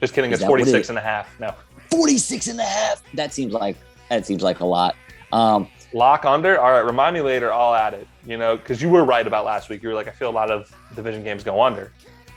[0.00, 0.30] Just kidding.
[0.30, 1.28] Is It's that what it 46 and a half.
[1.40, 1.54] No.
[1.90, 3.02] 46 and a half.
[3.14, 3.76] That seems like
[4.08, 4.96] that seems like a lot.
[5.32, 6.60] Um, Lock under.
[6.60, 6.84] All right.
[6.84, 7.52] Remind me later.
[7.52, 8.08] I'll add it.
[8.26, 9.82] You know, because you were right about last week.
[9.82, 11.92] You were like, I feel a lot of division games go under.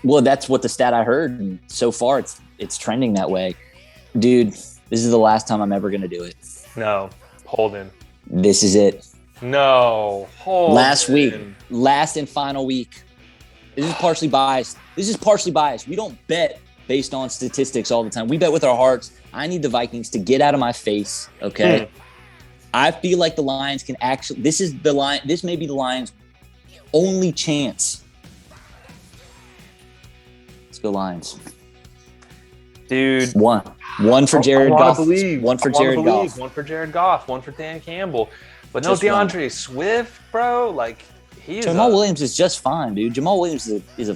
[0.07, 3.55] Well, that's what the stat I heard, and so far it's it's trending that way,
[4.17, 4.53] dude.
[4.53, 6.35] This is the last time I'm ever gonna do it.
[6.75, 7.09] No.
[7.45, 7.91] Holden.
[8.25, 9.05] This is it.
[9.41, 10.27] No.
[10.39, 10.75] Holden.
[10.75, 11.33] Last week,
[11.69, 13.03] last and final week.
[13.75, 14.77] This is partially biased.
[14.95, 15.87] This is partially biased.
[15.87, 18.27] We don't bet based on statistics all the time.
[18.27, 19.11] We bet with our hearts.
[19.33, 21.29] I need the Vikings to get out of my face.
[21.41, 21.85] Okay.
[21.85, 21.99] Hmm.
[22.73, 24.41] I feel like the Lions can actually.
[24.41, 25.19] This is the line.
[25.25, 26.13] This may be the Lions'
[26.93, 28.03] only chance.
[30.77, 31.39] Let's go Lions.
[32.87, 33.33] Dude.
[33.33, 33.63] One,
[34.01, 34.97] one for Jared I wanna Goff.
[34.97, 35.41] Believe.
[35.41, 36.29] One for I Jared believe.
[36.29, 36.37] Goff.
[36.37, 37.27] One for Jared Goff.
[37.27, 38.29] One for Dan Campbell.
[38.71, 39.27] But no Just one.
[39.27, 40.69] DeAndre Swift, bro.
[40.69, 41.03] Like
[41.41, 43.15] he's Jamaal a, Williams is just fine, dude.
[43.15, 44.15] Jamaal Williams is a, is a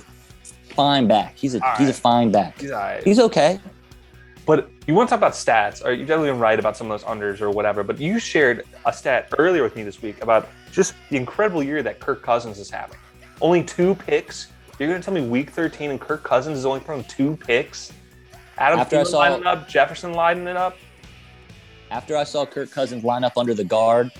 [0.75, 1.35] fine back.
[1.35, 2.61] He's a All he's a fine back.
[2.61, 3.03] He's all right.
[3.03, 3.59] He's okay.
[4.45, 7.09] But you want to talk about stats, or you're definitely right about some of those
[7.09, 7.81] unders or whatever.
[7.81, 11.81] But you shared a stat earlier with me this week about just the incredible year
[11.81, 12.97] that Kirk Cousins is having.
[13.41, 14.50] Only two picks.
[14.81, 17.93] You're going to tell me Week 13 and Kirk Cousins is only throwing two picks.
[18.57, 20.75] Adam After I Thielen saw- lining up, Jefferson lining it up.
[21.91, 24.11] After I saw Kirk Cousins line up under the guard,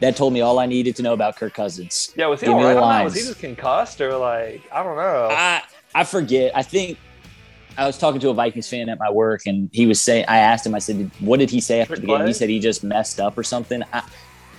[0.00, 2.10] that told me all I needed to know about Kirk Cousins.
[2.16, 3.04] Yeah, was he all right the?
[3.04, 5.28] Was he just concussed or like I don't know?
[5.30, 5.62] I
[5.94, 6.56] I forget.
[6.56, 6.96] I think
[7.76, 10.24] I was talking to a Vikings fan at my work, and he was saying.
[10.26, 10.74] I asked him.
[10.74, 12.26] I said, "What did he say after Quick the game?" play?
[12.28, 13.82] He said he just messed up or something.
[13.92, 14.02] I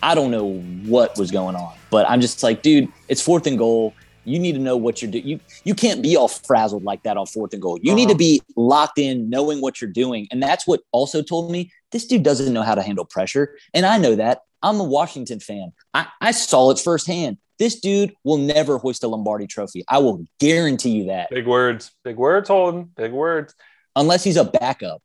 [0.04, 3.58] I don't know what was going on, but I'm just like, dude, it's fourth and
[3.58, 3.96] goal.
[4.28, 5.26] You need to know what you're doing.
[5.28, 7.80] You you can't be all frazzled like that on fourth and goal.
[7.82, 8.18] You need to Uh-huh.
[8.18, 12.24] be locked in, knowing what you're doing, and that's what also told me this dude
[12.24, 14.42] doesn't know how to handle pressure, and I know that.
[14.62, 15.72] I'm a Washington fan.
[15.94, 17.38] I, I saw it firsthand.
[17.60, 19.84] This dude will never hoist a Lombardi trophy.
[19.88, 22.92] I will guarantee you that Big words, big words, Holden.
[22.98, 23.54] Big words.
[23.96, 25.02] unless he's a backup.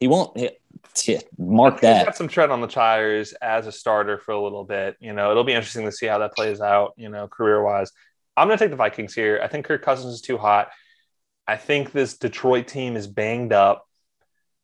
[0.00, 0.36] He won't
[0.96, 2.04] shit, Mark He's that.
[2.04, 4.96] got some tread on the tires as a starter for a little bit.
[5.00, 6.92] You know, it'll be interesting to see how that plays out.
[6.96, 7.90] You know, career wise.
[8.36, 9.40] I'm going to take the Vikings here.
[9.42, 10.70] I think Kirk Cousins is too hot.
[11.46, 13.86] I think this Detroit team is banged up.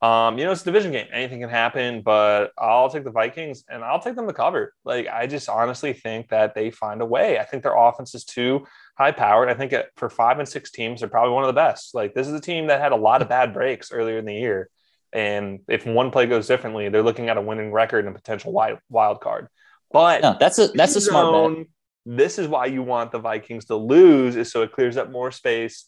[0.00, 1.08] Um, you know, it's a division game.
[1.12, 4.72] Anything can happen, but I'll take the Vikings and I'll take them to cover.
[4.84, 7.38] Like, I just honestly think that they find a way.
[7.38, 8.64] I think their offense is too
[8.96, 9.48] high powered.
[9.48, 11.96] I think it, for five and six teams, they're probably one of the best.
[11.96, 14.34] Like, this is a team that had a lot of bad breaks earlier in the
[14.34, 14.70] year.
[15.12, 18.52] And if one play goes differently, they're looking at a winning record and a potential
[18.52, 19.48] wild, wild card.
[19.90, 21.66] But No, that's a that's a smart bet.
[22.04, 25.30] This is why you want the Vikings to lose, is so it clears up more
[25.30, 25.86] space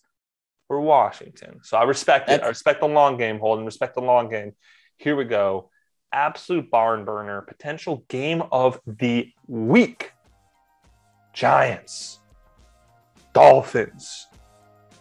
[0.69, 1.61] for Washington.
[1.63, 2.43] So I respect it.
[2.43, 3.65] I respect the long game, Holden.
[3.65, 4.53] Respect the long game.
[4.99, 5.71] Here we go.
[6.13, 7.41] Absolute barn burner.
[7.43, 10.13] Potential game of the week.
[11.33, 12.19] Giants.
[13.33, 14.27] Dolphins.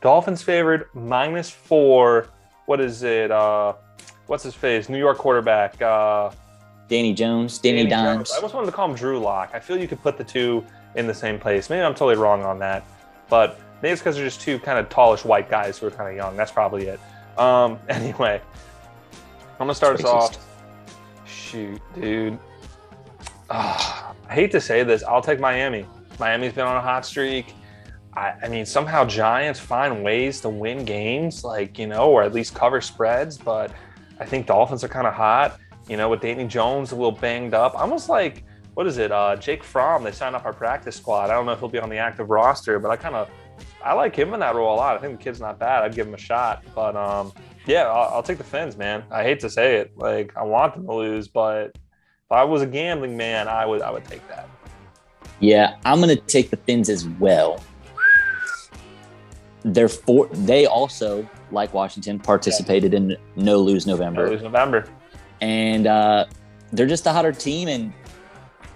[0.01, 2.29] Dolphins favored minus four.
[2.65, 3.32] What is it?
[3.32, 3.73] Uh,
[4.30, 4.89] what's his face?
[4.89, 5.82] New York quarterback.
[5.82, 6.32] Uh,
[6.88, 8.18] Danny Jones, Danny, Danny Dimes.
[8.18, 8.32] Jones.
[8.32, 9.52] I almost wanted to call him Drew Lock.
[9.54, 10.63] I feel you could put the two
[10.96, 11.70] in the same place.
[11.70, 12.86] Maybe I'm totally wrong on that,
[13.30, 16.10] but maybe it's because they're just two kind of tallish white guys who are kind
[16.10, 16.38] of young.
[16.38, 17.00] That's probably it.
[17.38, 18.42] Um, anyway,
[19.54, 20.38] I'm gonna start us off.
[21.26, 22.38] Shoot, dude.
[23.50, 25.04] Ah, I hate to say this.
[25.04, 25.86] I'll take Miami.
[26.20, 27.54] Miami's been on a hot streak.
[28.13, 32.34] I, I mean, somehow Giants find ways to win games, like you know, or at
[32.34, 33.38] least cover spreads.
[33.38, 33.72] But
[34.19, 35.60] I think Dolphins are kind of hot.
[35.88, 38.43] You know, with Danny Jones a little banged up, almost like
[38.75, 39.12] what is it?
[39.12, 40.03] Uh, Jake Fromm.
[40.03, 41.29] They signed up our practice squad.
[41.29, 43.29] I don't know if he'll be on the active roster, but I kind of
[43.84, 44.95] I like him in that role a lot.
[44.95, 45.84] I think the kid's not bad.
[45.84, 46.63] I'd give him a shot.
[46.75, 47.34] But um,
[47.65, 49.03] yeah, I'll, I'll take the Fins, man.
[49.12, 52.62] I hate to say it, like I want them to lose, but if I was
[52.62, 54.47] a gambling man, I would I would take that.
[55.39, 57.63] Yeah, I'm gonna take the Fins as well.
[59.63, 64.26] They're for they also, like Washington, participated in No Lose November.
[64.26, 64.86] No lose November.
[65.42, 66.26] And uh,
[66.72, 67.68] they're just a hotter team.
[67.68, 67.94] And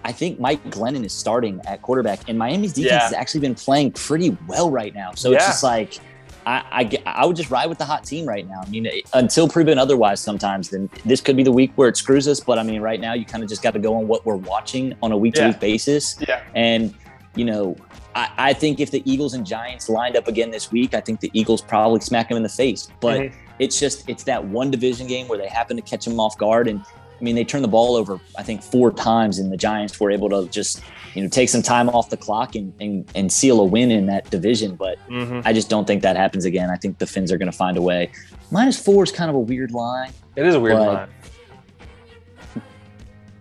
[0.04, 2.28] I think Mike Glennon is starting at quarterback.
[2.30, 3.00] And Miami's defense Yeah.
[3.00, 5.12] has actually been playing pretty well right now.
[5.14, 6.00] So it's just like
[6.46, 8.62] I, I I would just ride with the hot team right now.
[8.66, 12.28] I mean, until proven otherwise, sometimes then this could be the week where it screws
[12.28, 12.40] us.
[12.42, 14.36] But I mean, right now you kind of just got to go on what we're
[14.36, 16.18] watching on a week to week basis.
[16.28, 16.42] Yeah.
[16.54, 16.94] And,
[17.36, 17.76] you know,
[18.16, 21.20] I, I think if the Eagles and Giants lined up again this week, I think
[21.20, 22.88] the Eagles probably smack them in the face.
[23.00, 23.34] But Mhm.
[23.60, 26.68] it's just, it's that one division game where they happen to catch them off guard.
[26.68, 30.00] And I mean, they turned the ball over, I think, four times, and the Giants
[30.00, 30.82] were able to just,
[31.16, 34.06] you know, take some time off the clock and, and, and seal a win in
[34.08, 34.76] that division.
[34.76, 35.42] But Mhm.
[35.46, 36.70] I just don't think that happens again.
[36.70, 38.12] I think the Fins are going to find a way.
[38.52, 40.12] Minus four is kind of a weird line.
[40.36, 41.08] It is a weird line.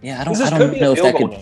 [0.01, 1.31] Yeah, I don't, I don't know if that could.
[1.31, 1.41] game.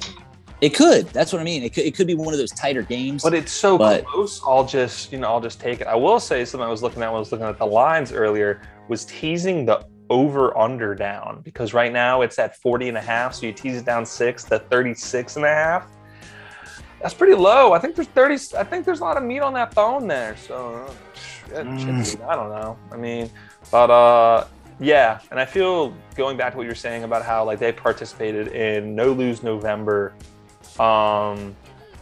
[0.61, 1.07] It could.
[1.09, 1.63] That's what I mean.
[1.63, 3.23] It could, it could be one of those tighter games.
[3.23, 4.43] But it's so But- close.
[4.47, 5.87] I'll just, you know, I'll just take it.
[5.87, 8.13] I will say something I was looking at when I was looking at the lines
[8.13, 13.01] earlier was teasing the over under down because right now it's at 40 and a
[13.01, 13.35] half.
[13.35, 15.87] So you tease it down six to 36 and a half.
[17.01, 17.73] That's pretty low.
[17.73, 20.37] I think there's 30, I think there's a lot of meat on that bone there.
[20.37, 22.29] So uh, shit, Mm.
[22.29, 22.77] I don't know.
[22.93, 23.31] I mean,
[23.71, 24.47] but uh,
[24.79, 25.21] yeah.
[25.31, 28.95] And I feel going back to what you're saying about how like they participated in
[28.95, 30.13] No Lose November
[30.79, 31.57] um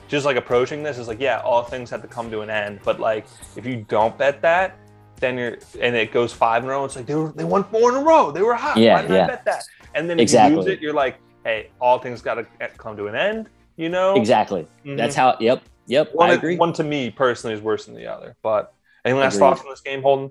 [0.09, 2.81] just like approaching this is like yeah all things have to come to an end
[2.85, 3.27] but like
[3.57, 4.77] if you don't bet that
[5.17, 7.65] then you're and it goes five in a row it's like they, were, they won
[7.65, 9.25] four in a row they were hot Yeah, why did yeah.
[9.25, 10.73] i bet that and then if you lose Exactly.
[10.75, 12.45] it you're like hey all things got to
[12.77, 14.67] come to an end you know exactly.
[14.85, 14.97] Mhm.
[14.97, 15.37] That's how.
[15.39, 15.63] Yep.
[15.87, 16.11] Yep.
[16.15, 16.57] one, I agree.
[16.57, 19.47] one to me personally is worse than the other but any last Agreed.
[19.49, 20.31] thoughts on this game holden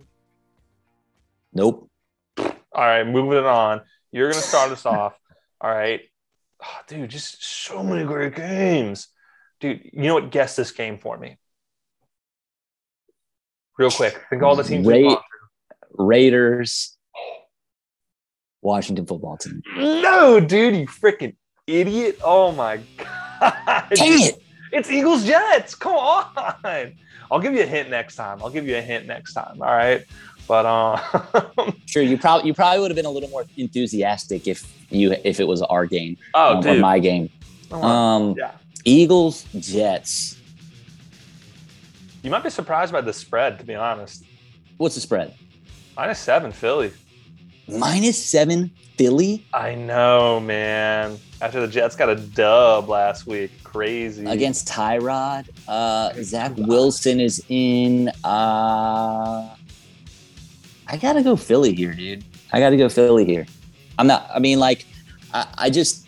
[1.53, 1.89] nope.
[2.37, 2.45] all
[2.75, 5.13] right moving it on you're gonna start us off
[5.61, 6.01] all right
[6.61, 9.09] Ah, dude just so many great games.
[9.59, 11.37] Dude you know what guess this game for me?
[13.77, 15.21] Real quick think all the teams Ra-
[15.91, 16.97] Raiders,
[18.61, 19.61] Washington football team.
[19.75, 21.35] no dude you freaking
[21.67, 22.19] idiot.
[22.23, 23.87] Oh my god.
[23.93, 24.41] Dang it!
[24.71, 25.75] it's eagles jets.
[25.75, 26.93] Come on.
[27.29, 28.41] I'll give you a hint next time.
[28.41, 29.61] I'll give you a hint next time.
[29.61, 30.05] All right
[30.47, 34.71] but uh Sure, you probably you probably would have been a little more enthusiastic if
[34.89, 37.29] you if it was our game oh um, or my game.
[37.69, 37.83] Come.
[37.83, 38.51] Um, yeah
[38.85, 40.37] Eagles, Jets.
[42.23, 44.23] you might be surprised by the spread to be honest
[44.77, 45.33] What's the spread?
[45.95, 46.91] minus seven philly
[47.69, 51.17] Minus seven, Philly I know, man.
[51.41, 54.25] After the Jets got a dub last week, crazy.
[54.25, 55.49] against Tyrod.
[55.67, 58.09] Uh, Zach Wilson is in.
[58.23, 59.49] Uh,
[60.87, 62.23] I gotta go Philly here, dude.
[62.51, 63.45] I gotta go Philly here.
[63.99, 64.29] I'm not.
[64.33, 64.85] I mean, like,
[65.33, 66.05] I, I just.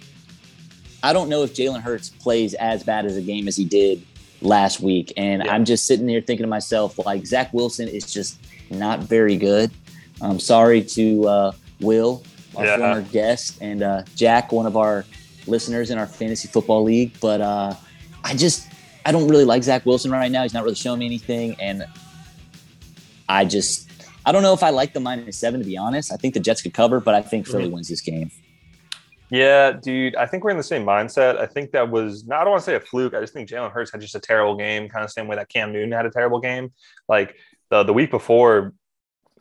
[1.01, 4.05] I don't know if Jalen Hurts plays as bad as a game as he did
[4.41, 5.53] last week, and Yeah.
[5.53, 8.37] I'm just sitting there thinking to myself, like, Zach Wilson is just
[8.69, 9.71] not very good.
[10.21, 12.21] I'm sorry to uh, Will,
[12.55, 12.77] our Yeah.
[12.77, 15.05] former guest, and uh, Jack, one of our
[15.47, 17.73] listeners in our fantasy football league, but uh,
[18.25, 18.67] I just
[19.05, 20.43] I don't really like Zach Wilson right now.
[20.43, 21.85] He's not really showing me anything, and
[23.27, 23.88] I just
[24.29, 26.13] I don't know if I like the minus seven to be honest.
[26.13, 27.73] I think the Jets could cover, but I think Philly Mm-hmm.
[27.73, 28.29] wins this game.
[29.31, 30.15] yeah, dude.
[30.15, 31.37] I think we're in the same mindset.
[31.37, 32.41] I think that was not.
[32.41, 33.13] I don't want to say a fluke.
[33.13, 35.49] I just think Jalen Hurts had just a terrible game, kind of same way that
[35.49, 36.71] Cam Newton had a terrible game.
[37.07, 37.35] Like
[37.69, 38.73] the the week before,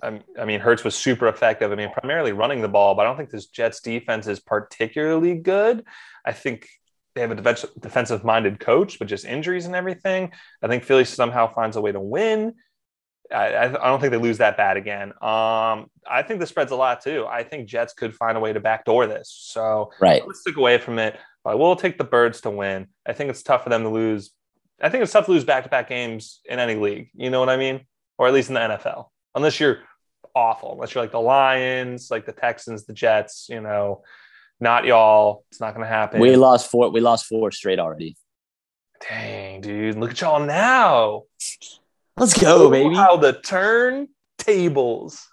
[0.02, 1.72] I, I mean, Hurts was super effective.
[1.72, 5.34] I mean, primarily running the ball, but I don't think this Jets defense is particularly
[5.36, 5.84] good.
[6.24, 6.68] I think
[7.14, 10.32] they have a defensive defensive minded coach, but just injuries and everything.
[10.62, 12.54] I think Philly somehow finds a way to win.
[13.34, 15.10] I, I don't think they lose that bad again.
[15.20, 17.26] Um, I think the spread's a lot too.
[17.28, 19.30] I think Jets could find a way to backdoor this.
[19.30, 20.26] So Right.
[20.26, 21.18] let's stick away from it.
[21.44, 22.88] I will take the Birds to win.
[23.06, 24.30] I think it's tough for them to lose.
[24.80, 27.10] I think it's tough to lose back to back games in any league.
[27.14, 27.86] You know what I mean?
[28.18, 29.78] Or at least in the NFL, unless you're
[30.34, 33.46] awful, unless you're like the Lions, like the Texans, the Jets.
[33.48, 34.02] You know,
[34.60, 35.44] not y'all.
[35.50, 36.20] It's not going to happen.
[36.20, 36.90] We lost four.
[36.90, 38.16] We lost four straight already.
[39.08, 41.22] Dang, dude, look at y'all now.
[42.18, 42.94] Let's go, oh, baby.
[42.94, 45.28] How the turn tables.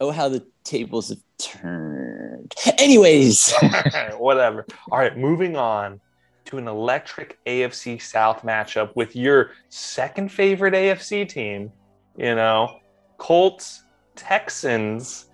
[0.00, 2.54] Oh, how the tables have turned.
[2.78, 3.52] Anyways,
[4.16, 4.66] Whatever.
[4.90, 6.00] All right, moving on
[6.46, 11.70] to an electric AFC South matchup with your second favorite AFC team,
[12.16, 12.78] you know,
[13.18, 13.82] Colts,
[14.16, 15.26] Texans.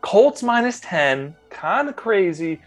[0.00, 2.62] Colts minus 10, kind of crazy.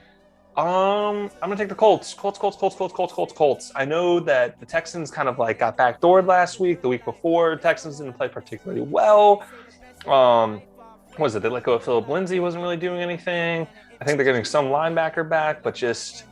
[0.58, 2.14] Um, I'm gonna take the Colts.
[2.14, 3.72] Colts, Colts, Colts, Colts, Colts, Colts, Colts.
[3.74, 6.82] I know that the Texans kind of like got backdoored last week.
[6.82, 9.44] The week before, Texans didn't play particularly well.
[10.08, 10.62] Um,
[11.18, 11.42] was it?
[11.42, 13.66] They let go of Phillip Lindsay, wasn't really doing anything.
[14.02, 16.26] I think they're getting some linebacker back, but just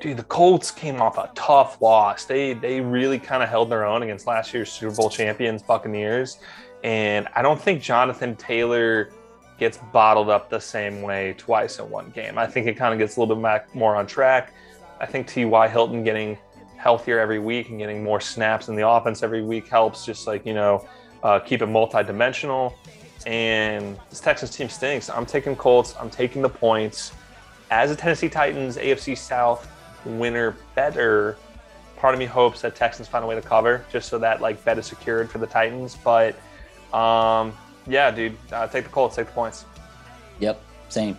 [0.00, 2.26] dude, the Colts came off a tough loss.
[2.26, 6.38] They they really kind of held their own against last year's Super Bowl champions, Buccaneers.
[6.84, 9.10] And I don't think Jonathan Taylor
[9.62, 12.36] gets bottled up the same way twice in one game.
[12.36, 14.52] I think it kind of gets a little bit back, more on track.
[15.00, 15.68] I think T.Y.
[15.68, 16.36] Hilton getting
[16.76, 20.44] healthier every week and getting more snaps in the offense every week helps just like,
[20.44, 20.84] you know,
[21.22, 22.76] uh, keep it multi-dimensional.
[23.24, 25.08] And this Texas team stinks.
[25.08, 25.94] I'm taking Colts.
[25.98, 27.12] I'm taking the points.
[27.70, 29.68] As a Tennessee Titans AFC South
[30.04, 31.36] winner better,
[31.96, 34.64] part of me hopes that Texans find a way to cover just so that like
[34.64, 35.96] bet is secured for the Titans.
[36.02, 36.34] But
[36.92, 37.52] um,
[37.86, 39.64] yeah, dude, uh, take the Colts, take the points.
[40.40, 41.18] Yep, same.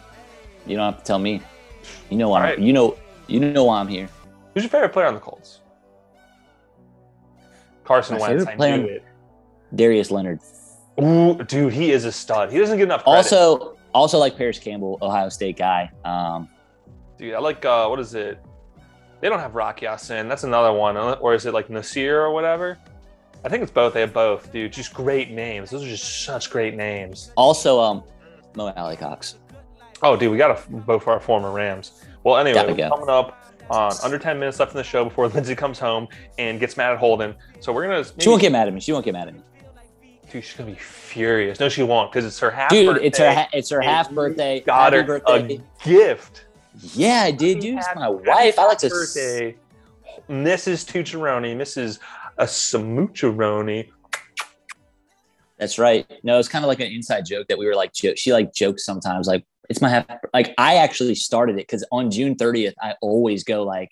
[0.66, 1.42] You don't have to tell me.
[2.10, 2.42] You know why.
[2.42, 2.60] Right.
[2.60, 2.98] You know.
[3.28, 4.10] You know why I'm here.
[4.54, 5.62] Who's your favorite player on the Colts?
[7.86, 8.46] Carson My Wentz.
[8.46, 9.06] I knew it.
[9.74, 10.42] Darius Leonard.
[11.02, 12.52] Ooh, dude, he is a stud.
[12.52, 13.06] He doesn't get enough.
[13.06, 13.16] Credit.
[13.16, 15.90] Also, also like Parris Campbell, Ohio State guy.
[16.04, 16.50] Um,
[17.18, 18.44] dude, I like uh, what is it?
[19.22, 20.28] They don't have Rock Ya-Sin.
[20.28, 22.78] That's another one, or is it like Nasir or whatever?
[23.46, 23.94] I think it's both.
[23.94, 24.72] They have both, dude.
[24.72, 25.70] Just great names.
[25.70, 27.32] Those are just such great names.
[27.36, 28.04] Also, um,
[28.56, 29.36] Mo Alie-Cox.
[30.02, 32.04] Oh, dude, we got to vote for our former Rams.
[32.24, 32.90] Well, anyway, go.
[32.90, 33.38] coming up
[33.70, 36.94] on under 10 minutes left in the show before Lindsay comes home and gets mad
[36.94, 37.36] at Holden.
[37.60, 38.06] So we're gonna.
[38.20, 38.80] She won't get mad at me.
[38.80, 39.42] She won't get mad at me.
[40.32, 41.60] Dude, she's gonna be furious.
[41.60, 42.70] No, she won't, because it's her half.
[42.70, 43.32] Dude, birthday, it's her.
[43.34, 44.62] Ha- it's her half birthday.
[44.62, 45.56] Got Happy her birthday.
[45.56, 46.46] a gift.
[46.94, 47.60] Yeah, dude.
[47.60, 48.58] Dude, it's my wife.
[48.58, 48.90] I like to.
[48.90, 49.56] Birthday,
[50.30, 50.86] Mrs.
[50.86, 52.00] Tucciaroni, Mrs.
[52.38, 53.90] A Samucciaroni
[55.64, 56.06] that's right.
[56.24, 58.54] No, it's kind of like an inside joke that we were like, jo- she like
[58.54, 60.06] jokes sometimes, like, it's my half.
[60.34, 63.90] Like, I actually started it because on June 30th, I always go like,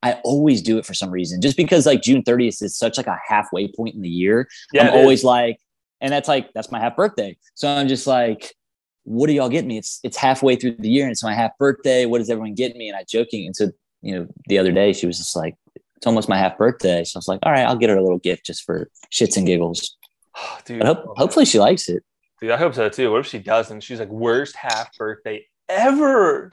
[0.00, 3.08] I always do it for some reason, just because like June 30th is such like
[3.08, 4.46] a halfway point in the year.
[4.72, 5.24] Yeah, I'm always is.
[5.24, 5.58] like,
[6.00, 7.36] and that's like, that's my half birthday.
[7.54, 8.54] So I'm just like,
[9.02, 9.76] what do y'all get me?
[9.76, 12.06] It's, it's halfway through the year and it's my half birthday.
[12.06, 12.88] What does everyone get me?
[12.88, 13.46] And I joking.
[13.46, 13.72] And so,
[14.02, 15.56] you know, the other day she was just like,
[15.98, 17.02] it's almost my half birthday.
[17.02, 19.36] So I was like, all right, I'll get her a little gift just for shits
[19.36, 19.96] and giggles.
[20.64, 22.04] Dude, hope, hopefully she likes it.
[22.40, 23.10] Dude, I hope so too.
[23.10, 23.80] What if she doesn't?
[23.80, 26.52] She's like, worst half birthday ever.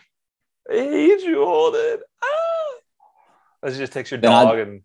[0.67, 1.99] I hate you, Holden.
[2.23, 2.73] Ah.
[3.61, 4.81] Let's just take your dog and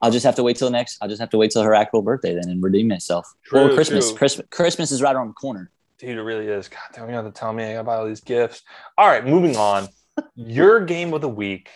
[0.00, 0.98] I'll just have to wait till next.
[1.00, 3.32] I'll just have to wait till her actual birthday then and redeem myself.
[3.44, 4.18] True, well, Christmas, true.
[4.18, 5.70] Christmas, Christmas is right around the corner.
[5.98, 6.66] Dude, it really is.
[6.66, 8.62] God damn, you have to tell me I gotta buy all these gifts.
[8.98, 9.86] All right, moving on.
[10.34, 11.70] Your game of the week.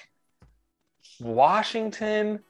[1.21, 2.41] Washington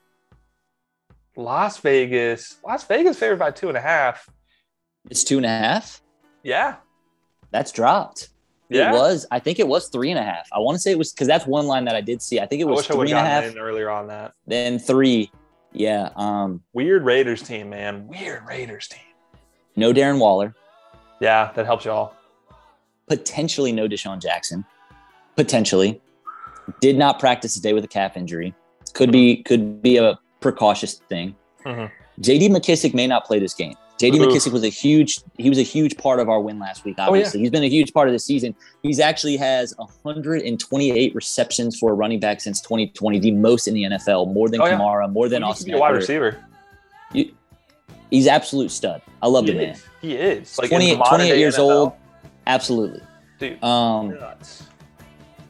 [1.37, 2.57] Las Vegas.
[2.65, 4.27] Las Vegas favored by two and a half.
[5.09, 6.01] It's two and a half.
[6.43, 6.75] Yeah,
[7.51, 8.29] that's dropped.
[8.69, 8.89] Yeah.
[8.89, 9.25] It was.
[9.31, 10.47] I think it was three and a half.
[10.51, 12.39] I want to say it was because that's one line that I did see.
[12.39, 14.33] I think it was three and a half earlier on that.
[14.45, 15.31] Then three.
[15.71, 16.09] Yeah.
[16.15, 16.63] Um.
[16.73, 18.07] Weird Raiders team, man.
[18.07, 19.01] Weird Raiders team.
[19.75, 20.55] No Darren Waller.
[21.21, 22.13] Yeah, that helps y'all.
[23.07, 24.65] Potentially no DeSean Jackson.
[25.35, 26.01] Potentially.
[26.81, 28.53] Did not practice today with a calf injury.
[28.93, 31.35] Could be could be a precautious thing.
[31.65, 31.93] Mm-hmm.
[32.21, 33.75] JD McKissic may not play this game.
[33.99, 34.27] JD Ooh.
[34.27, 36.95] McKissic was a huge he was a huge part of our win last week.
[36.99, 37.43] Obviously, oh, yeah.
[37.43, 38.55] he's been a huge part of the season.
[38.83, 43.83] He's actually has 128 receptions for a running back since 2020, the most in the
[43.83, 45.73] NFL, more than oh, Kamara, more than he Austin.
[45.73, 46.43] a wide receiver.
[47.13, 47.33] You,
[48.11, 49.01] he's absolute stud.
[49.21, 49.77] I love he the man.
[50.01, 51.59] He is like 28, 28 years NFL.
[51.59, 51.93] old.
[52.45, 53.01] Absolutely,
[53.39, 53.63] dude.
[53.63, 54.63] Um, nuts.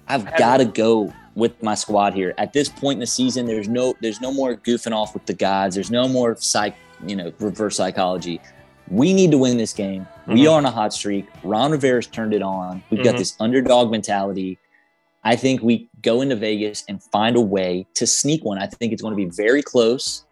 [0.08, 2.34] I've got to go with my squad here.
[2.38, 5.34] At this point in the season, there's no there's no more goofing off with the
[5.34, 5.76] gods.
[5.76, 8.42] There's no more psych, you know, reverse psychology.
[8.90, 10.04] We need to win this game.
[10.04, 10.34] Mm-hmm.
[10.34, 11.28] We are on a hot streak.
[11.44, 12.82] Ron Rivera's turned it on.
[12.90, 13.04] We've mm-hmm.
[13.12, 14.58] got this underdog mentality.
[15.24, 18.60] I think we go into Vegas and find a way to sneak one.
[18.60, 20.26] I think it's going to be very close.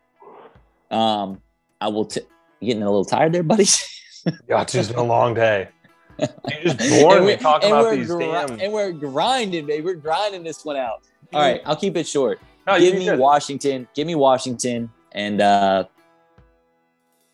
[0.90, 1.42] Um,
[1.82, 2.06] I will.
[2.06, 2.22] T-
[2.66, 3.66] getting a little tired there, buddy.
[4.48, 5.70] yeah, it's just been a long day.
[6.64, 8.60] You just bored me talking about these gr- damn.
[8.60, 9.84] And we're grinding, baby.
[9.84, 11.04] We're grinding this one out.
[11.34, 12.40] All right, I'll keep it short.
[12.66, 13.20] No, give me good.
[13.20, 13.88] Washington.
[13.94, 15.86] Give me Washington, and uh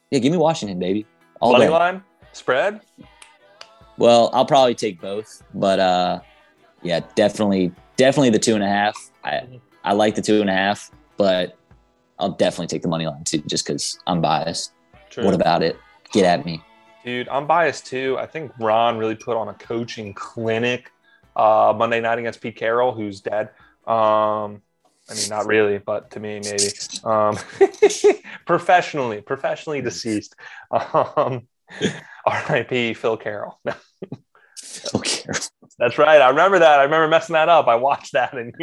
[0.09, 1.05] yeah, give me Washington, baby.
[1.39, 1.69] All Money day.
[1.69, 2.03] line
[2.33, 2.81] spread.
[3.97, 6.19] Well, I'll probably take both, but uh
[6.81, 9.11] yeah, definitely, definitely the two and a half.
[9.23, 9.47] I.
[9.83, 11.57] I like the two and a half, but
[12.19, 14.73] I'll definitely take the money line too, just because I'm biased.
[15.09, 15.25] True.
[15.25, 15.75] What about it?
[16.11, 16.63] Get at me.
[17.03, 18.17] Dude, I'm biased too.
[18.19, 20.91] I think Ron really put on a coaching clinic
[21.35, 23.49] uh, Monday night against Pete Carroll, who's dead.
[23.87, 24.61] Um,
[25.09, 26.69] I mean, not really, but to me, maybe.
[27.03, 27.37] Um,
[28.45, 30.35] professionally, professionally deceased.
[30.69, 31.47] Um,
[32.25, 32.93] R.I.P.
[32.93, 33.59] Phil Carroll.
[34.57, 35.39] Phil Carroll.
[35.79, 36.21] That's right.
[36.21, 36.79] I remember that.
[36.79, 37.67] I remember messing that up.
[37.67, 38.53] I watched that, and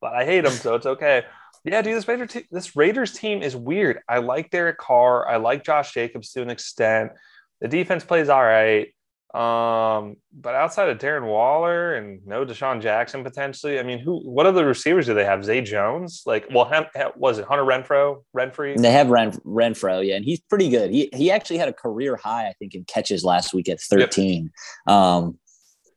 [0.00, 1.24] but I hate him, so it's okay.
[1.64, 4.00] Yeah, dude, this Raiders, this Raiders team is weird.
[4.08, 5.28] I like Derek Carr.
[5.28, 7.12] I like Josh Jacobs to an extent.
[7.60, 8.88] The defense plays all right.
[9.32, 14.18] Um, but outside of Darren Waller and no DeSean Jackson potentially, I mean, who?
[14.28, 15.44] What other receivers do they have?
[15.44, 16.68] Zay Jones, like, well,
[17.14, 18.24] was it Hunter Renfrow?
[18.36, 18.76] Renfrey?
[18.76, 20.90] They have Ren, Renfrow, yeah, and he's pretty good.
[20.90, 24.50] He he actually had a career high, I think, in catches last week at thirteen,
[24.88, 24.96] yep.
[24.96, 25.38] um,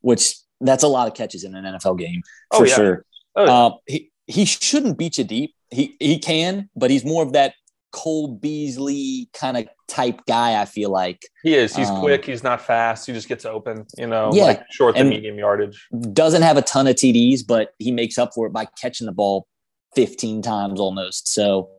[0.02, 2.76] which that's a lot of catches in an NFL game oh, for oh, yeah.
[2.76, 3.06] sure.
[3.36, 3.66] Oh, yeah.
[3.66, 5.56] Um, he he shouldn't beat you deep.
[5.72, 7.56] He he can, but he's more of that
[7.94, 10.60] Cole Beasley kind of type guy.
[10.60, 11.76] I feel like he is.
[11.76, 12.26] He's um, quick.
[12.26, 13.06] He's not fast.
[13.06, 13.86] He just gets open.
[13.98, 15.88] You know, yeah, like short to medium yardage.
[16.12, 19.14] Doesn't have a ton of TDs, but he makes up for it by catching the
[19.14, 19.48] ball
[19.96, 21.28] 15 times almost.
[21.28, 21.70] So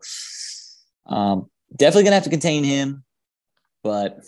[1.07, 3.05] um, definitely gonna have to contain him.
[3.83, 4.21] But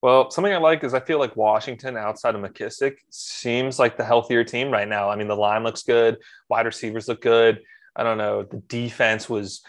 [0.00, 4.04] well, something I like is I feel like Washington outside of McKissic seems like the
[4.04, 5.10] healthier team right now.
[5.10, 6.18] I mean, the line looks good,
[6.48, 7.60] wide receivers look good.
[7.96, 8.44] I don't know.
[8.44, 9.60] The defense was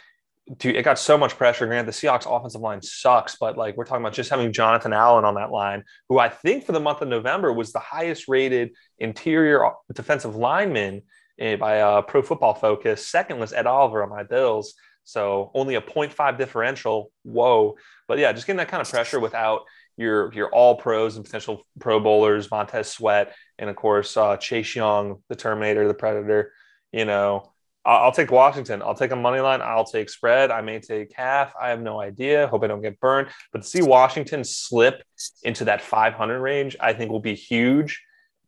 [0.58, 1.68] dude, it got so much pressure.
[1.68, 5.26] Grant, the Seahawks offensive line sucks, but like we're talking about just having Jonathan Allen
[5.26, 8.72] on that line, who I think for the month of November was the highest rated
[8.98, 11.04] interior defensive lineman
[11.40, 13.06] eh, by uh, Pro Football Focus.
[13.08, 14.74] Second was Ed Oliver on my Bills.
[15.04, 17.12] So only a 0.5 differential.
[17.24, 17.76] Whoa.
[18.08, 19.62] But yeah, just getting that kind of pressure without
[19.98, 24.76] your your all pros and potential pro bowlers, Montez Sweat, and of course uh, Chase
[24.76, 26.54] Young, the Terminator, the Predator.
[26.92, 27.52] You know,
[27.98, 28.82] I'll take Washington.
[28.82, 29.62] I'll take a money line.
[29.62, 30.52] I'll take spread.
[30.52, 31.54] I may take half.
[31.60, 32.48] I have no idea.
[32.48, 33.30] Hope I don't get burned.
[33.52, 35.02] But to see Washington slip
[35.44, 38.02] into that 500 range, I think will be huge.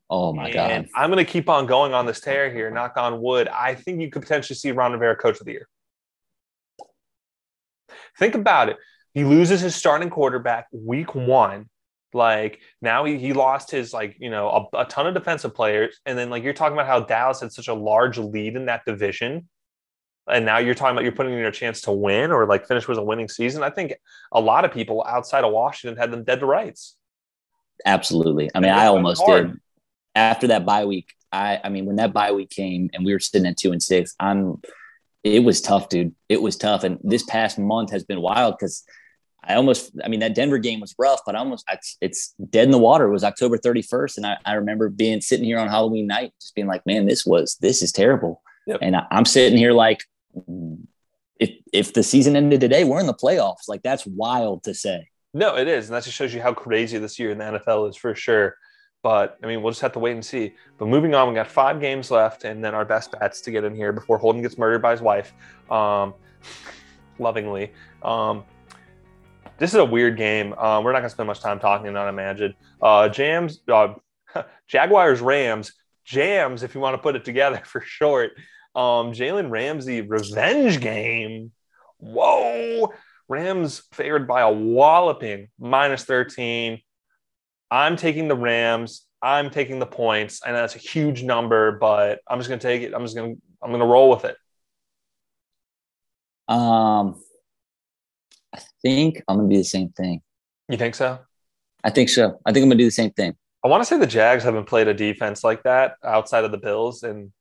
[0.09, 0.89] Oh my and God.
[0.95, 3.47] I'm going to keep on going on this tear here, knock on wood.
[3.47, 5.67] I think you could potentially see Ron Rivera coach of the year.
[8.19, 8.77] Think about it.
[9.13, 11.69] He loses his starting quarterback week one
[12.13, 15.99] like now he, he lost his like you know a, a, ton of defensive players,
[16.05, 18.83] and then like you're talking about how Dallas had such a large lead in that
[18.85, 19.47] division,
[20.27, 22.87] and now you're talking about you're putting in a chance to win or like finish
[22.87, 23.63] with a winning season.
[23.63, 23.93] I think
[24.31, 26.95] a lot of people outside of Washington had them dead to rights.
[27.85, 28.49] Absolutely.
[28.53, 29.59] I mean, I almost did
[30.15, 31.13] after that bye week.
[31.31, 33.81] I I mean, when that bye week came and we were sitting at two and
[33.81, 34.61] six, I'm.
[35.23, 36.15] It was tough, dude.
[36.29, 38.83] It was tough, and this past month has been wild because
[39.43, 41.69] I almost, I mean, that Denver game was rough, but I almost
[41.99, 43.07] it's dead in the water.
[43.07, 44.17] It was October 31st.
[44.17, 47.25] And I, I remember being sitting here on Halloween night, just being like, man, this
[47.25, 48.41] was, this is terrible.
[48.67, 48.79] Yep.
[48.81, 50.03] And I, I'm sitting here like,
[51.39, 53.67] if, if the season ended today, we're in the playoffs.
[53.67, 55.07] Like that's wild to say.
[55.33, 55.87] No, it is.
[55.87, 58.57] And that just shows you how crazy this year in the NFL is for sure.
[59.01, 60.53] But I mean, we'll just have to wait and see.
[60.77, 63.63] But moving on, we got five games left and then our best bets to get
[63.63, 65.33] in here before Holden gets murdered by his wife.
[65.71, 66.13] Um,
[67.17, 67.71] lovingly.
[68.03, 68.43] Um,
[69.61, 70.53] this is a weird game.
[70.57, 72.55] Uh, we're not going to spend much time talking on Imagine.
[72.81, 73.93] Uh, Jams, uh,
[74.67, 78.31] Jaguars, Rams, Jams, if you want to put it together for short.
[78.73, 81.51] Um, Jalen Ramsey revenge game.
[81.99, 82.91] Whoa.
[83.29, 86.81] Rams favored by a walloping minus 13.
[87.69, 89.05] I'm taking the Rams.
[89.21, 90.41] I'm taking the points.
[90.43, 92.95] I know that's a huge number, but I'm just going to take it.
[92.95, 94.37] I'm just going to, I'm going to roll with it.
[96.51, 97.21] Um,
[98.81, 100.21] think I'm going to do the same thing.
[100.69, 101.19] You think so?
[101.83, 102.39] I think so.
[102.45, 103.35] I think I'm going to do the same thing.
[103.63, 106.57] I want to say the Jags haven't played a defense like that outside of the
[106.57, 107.31] Bills, and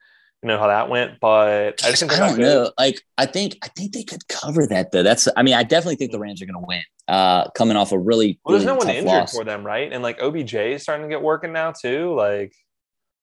[0.42, 1.18] you know how that went.
[1.20, 2.70] But I, I don't know.
[2.78, 5.02] Like I think I think they could cover that though.
[5.02, 6.82] That's I mean I definitely think the Rams are going to win.
[7.08, 9.34] Uh, coming off a really well, there's really no one injured loss.
[9.34, 9.92] for them, right?
[9.92, 12.14] And like OBJ is starting to get working now too.
[12.14, 12.54] Like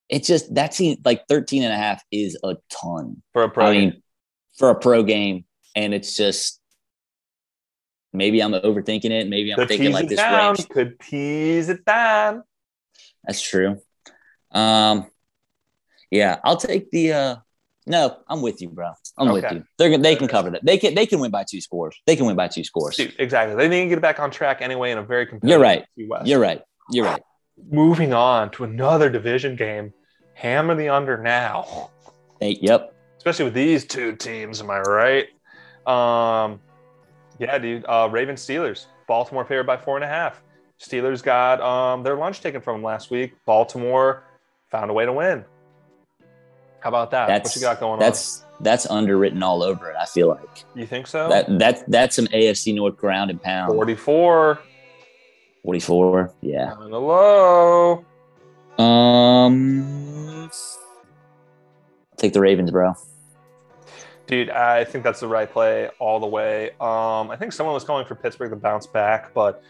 [0.10, 3.68] it's just that seems like 13 and a half is a ton for a pro.
[3.68, 4.02] I mean,
[4.58, 5.46] for a pro game,
[5.76, 6.57] and it's just
[8.14, 9.28] maybe I'm overthinking it.
[9.28, 10.56] Maybe I'm thinking like this down.
[10.56, 12.44] range could tease it down.
[13.24, 13.82] That's true.
[14.52, 15.08] Um,
[16.12, 17.14] yeah, I'll take the.
[17.14, 17.36] uh
[17.86, 18.92] No, I'm with you, bro.
[19.18, 19.42] I'm okay.
[19.42, 19.64] with you.
[19.78, 20.64] They're they can cover that.
[20.64, 21.96] They can they can win by two scores.
[22.06, 22.96] They can win by two scores.
[22.96, 23.56] Dude, exactly.
[23.56, 25.50] They need to get it back on track anyway in a very competitive.
[25.50, 25.86] You're right.
[25.96, 26.62] You're right.
[26.92, 27.22] You're right.
[27.70, 29.94] Moving on to another division game.
[30.34, 31.90] Hammer the under now.
[32.40, 32.94] Hey, yep.
[33.18, 35.26] Especially with these two teams, am I right?
[35.88, 36.60] Um,
[37.40, 37.86] yeah, dude.
[37.88, 38.86] Uh, Ravens Steelers.
[39.08, 40.42] Baltimore favored by four and a half.
[40.80, 43.34] Steelers got um, their lunch taken from them last week.
[43.46, 44.24] Baltimore
[44.70, 45.44] found a way to win.
[46.80, 47.28] How about that?
[47.28, 48.48] That's, what you got going that's, on?
[48.60, 49.96] That's that's underwritten all over it.
[50.00, 50.64] I feel like.
[50.76, 51.30] You think so?
[51.30, 53.74] That that that's some AFC North ground and pound.
[53.74, 54.60] Forty-four.
[55.64, 56.34] Forty-four.
[56.42, 56.76] Yeah.
[56.76, 58.06] Hello.
[58.78, 60.50] Um.
[62.18, 62.94] Take the Ravens, bro.
[64.28, 66.72] Dude, I think that's the right play all the way.
[66.82, 69.64] Um, I think someone was calling for Pittsburgh to bounce back, but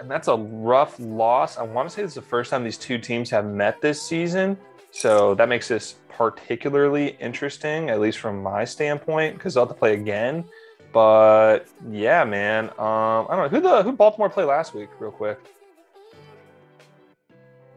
[0.00, 1.58] and that's a rough loss.
[1.58, 4.56] I want to say it's the first time these two teams have met this season.
[4.92, 9.78] So that makes this particularly interesting, at least from my standpoint, because they'll have to
[9.78, 10.44] play again.
[10.92, 12.70] But yeah, man.
[12.70, 15.40] Um, I don't know who the who Baltimore play last week, real quick.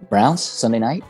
[0.10, 1.04] Browns Sunday night.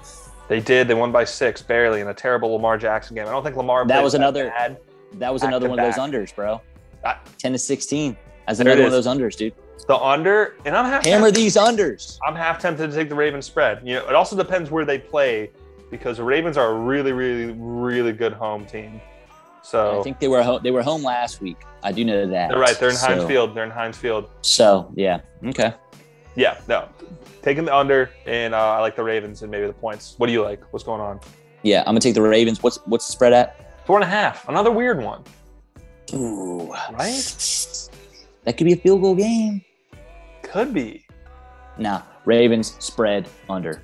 [0.47, 0.87] They did.
[0.87, 3.27] They won by six, barely, in a terrible Lamar Jackson game.
[3.27, 3.87] I don't think Lamar.
[3.87, 4.49] That was another.
[4.49, 4.77] bad.
[5.13, 6.61] That was another one of those unders, bro.
[7.05, 8.17] I- Ten to sixteen.
[8.47, 9.53] As another one of those unders, dude.
[9.87, 12.17] The under, and I'm half Hammer tempted- these unders.
[12.25, 13.79] I'm half tempted to take the Ravens spread.
[13.83, 15.51] You know, it also depends where they play,
[15.91, 19.01] because the Ravens are a really, really, really good home team.
[19.61, 21.57] So I think they were home, they were home last week.
[21.83, 22.49] I do know that.
[22.49, 22.77] they're right.
[22.79, 23.55] They're in Heinz Field.
[23.55, 24.29] They're in Heinz Field.
[24.41, 25.73] So yeah, okay.
[26.35, 26.89] Yeah, no,
[27.41, 30.15] taking the under, and uh, I like the Ravens and maybe the points.
[30.17, 30.61] What do you like?
[30.73, 31.19] What's going on?
[31.61, 32.61] Yeah, I'm gonna take the Ravens.
[32.63, 33.85] What's what's the spread at?
[33.85, 34.47] Four and a half.
[34.49, 35.23] Another weird one.
[36.13, 37.89] Ooh, Right?
[38.45, 39.61] That could be a field goal game.
[40.41, 41.05] Could be.
[41.77, 43.81] Nah, Ravens spread under.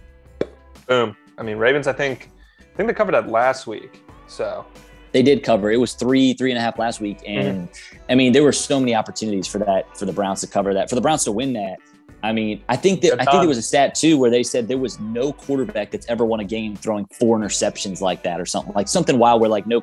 [0.88, 1.16] Boom.
[1.38, 1.88] I mean, Ravens.
[1.88, 2.30] I think.
[2.60, 4.02] I think they covered that last week.
[4.28, 4.66] So
[5.12, 5.72] They did cover.
[5.72, 7.70] It was three, three and a half last week, and
[8.10, 10.90] I mean there were so many opportunities for that for the Browns to cover that,
[10.90, 11.78] for the Browns to win that.
[12.22, 14.68] I mean, I think that I think there was a stat too where they said
[14.68, 18.46] there was no quarterback that's ever won a game throwing four interceptions like that or
[18.46, 19.82] something like something wild where like no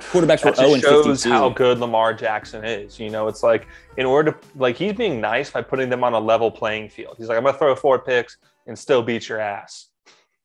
[0.00, 1.30] quarterbacks were that 0 just and shows 52.
[1.30, 2.98] how good Lamar Jackson is.
[2.98, 6.12] You know, it's like in order to like he's being nice by putting them on
[6.14, 7.14] a level playing field.
[7.18, 9.86] He's like, I'm gonna throw four picks and still beat your ass.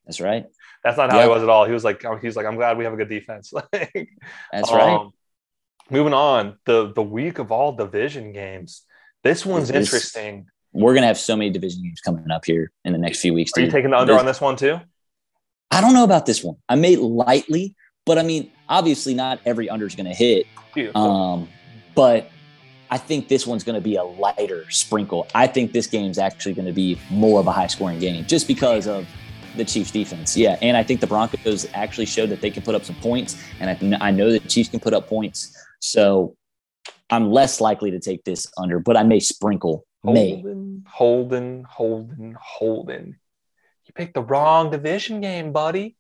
[0.06, 0.46] That's right.
[0.84, 1.24] That's not how Yeah.
[1.24, 1.66] he was at all.
[1.66, 3.52] He was like, he was like, I'm glad we have a good defense.
[3.74, 4.10] like,
[4.52, 4.94] That's right.
[4.96, 5.14] um,
[5.90, 8.84] Moving on, the the week of all division games.
[9.24, 10.46] This one's This- interesting.
[10.74, 13.52] We're gonna have so many division games coming up here in the next few weeks.
[13.58, 14.80] Are you taking the under This- on this one too?
[15.70, 16.58] I don't know about this one.
[16.68, 20.46] I made lightly, but I mean, obviously not every under is gonna hit.
[20.74, 21.02] Beautiful.
[21.02, 21.50] Um,
[21.96, 22.30] but
[22.90, 25.26] I think this one's going to be a lighter sprinkle.
[25.34, 28.50] I think this game's actually going to be more of a high scoring game just
[28.50, 29.08] because of
[29.56, 30.36] the Chiefs defense.
[30.36, 30.58] Yeah.
[30.62, 33.42] And I think the Broncos actually showed that they can put up some points.
[33.62, 35.56] And I, I know the Chiefs can put up points.
[35.80, 36.36] So
[37.10, 39.86] I'm less likely to take this under, but I may sprinkle.
[40.04, 40.36] May.
[40.36, 43.20] Holden, Holden, Holden, Holden.
[43.86, 45.96] You picked the wrong division game, buddy.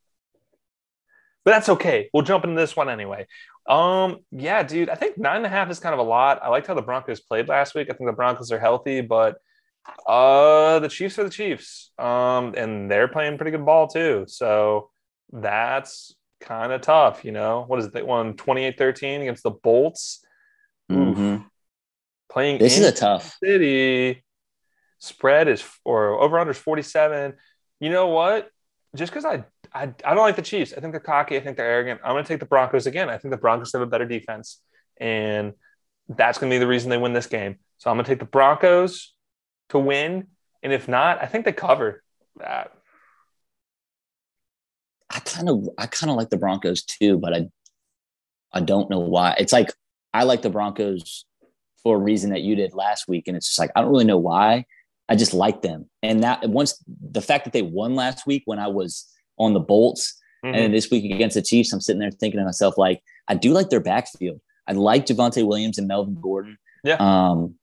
[1.43, 2.09] But that's okay.
[2.13, 3.27] We'll jump into this one anyway.
[3.67, 6.41] Um, yeah, dude, I think nine and a half is kind of a lot.
[6.43, 7.87] I liked how the Broncos played last week.
[7.89, 9.37] I think the Broncos are healthy, but
[10.05, 11.91] uh the Chiefs are the Chiefs.
[11.97, 14.25] Um, and they're playing pretty good ball too.
[14.27, 14.89] So
[15.31, 17.63] that's kind of tough, you know.
[17.67, 17.93] What is it?
[17.93, 20.23] They won 28-13 against the Bolts.
[20.91, 21.41] Oof.
[22.31, 23.37] Playing This in is a tough.
[23.43, 24.23] City
[24.99, 27.33] spread is or over under is 47.
[27.81, 28.49] You know what?
[28.95, 30.73] Just because I, I I don't like the Chiefs.
[30.75, 31.35] I think they're cocky.
[31.35, 31.99] I think they're arrogant.
[32.03, 33.09] I'm going to take the Broncos again.
[33.09, 34.61] I think the Broncos have a better defense,
[34.97, 35.53] and
[36.07, 37.57] that's going to be the reason they win this game.
[37.79, 39.13] So I'm going to take the Broncos
[39.69, 40.27] to win,
[40.63, 42.01] and if not, I think they cover
[42.37, 42.71] that.
[45.09, 47.47] I kind of I kind of like the Broncos too, but I
[48.53, 49.35] I don't know why.
[49.37, 49.73] It's like
[50.13, 51.25] I like the Broncos
[51.83, 54.05] for a reason that you did last week, and it's just like I don't really
[54.05, 54.65] know why.
[55.09, 58.59] I just like them, and that once the fact that they won last week when
[58.59, 59.05] I was
[59.37, 60.55] on the Bolts, Mhm.
[60.55, 63.51] and this week against the Chiefs, I'm sitting there thinking to myself like I do
[63.51, 64.39] like their backfield.
[64.67, 66.57] I like Javonte Williams and Melvin Gordon.
[66.83, 66.95] Yeah.
[66.99, 67.55] Um,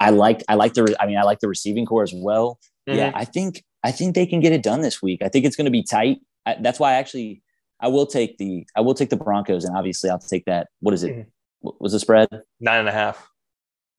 [0.00, 2.58] I like I like the I mean I like the receiving core as well.
[2.86, 3.16] Yeah, Mhm.
[3.16, 5.22] I think I think they can get it done this week.
[5.22, 6.18] I think it's going to be tight.
[6.46, 7.42] I, that's why I actually
[7.80, 10.68] I will take the I will take the Broncos, and obviously I'll take that.
[10.80, 11.14] What is it?
[11.16, 11.26] Mhm.
[11.64, 12.28] What was the spread?
[12.60, 13.26] nine and a half.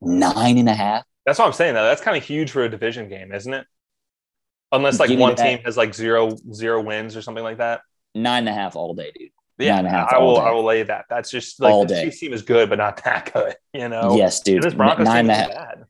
[0.01, 1.03] Nine and a half.
[1.25, 1.73] That's what I'm saying.
[1.73, 3.65] Though that's kind of huge for a division game, isn't it?
[4.71, 7.81] Unless like Give one team has like zero zero wins or something like that.
[8.13, 9.29] Nine and a half all day, dude.
[9.57, 10.35] Yeah, Nine and a half I will.
[10.35, 10.41] day.
[10.41, 11.05] I will lay that.
[11.09, 12.03] That's just like All the day.
[12.05, 13.55] Chiefs team is good, but not that good.
[13.73, 14.15] You know.
[14.15, 14.55] yes, dude.
[14.57, 15.85] And this Broncos nine team is bad.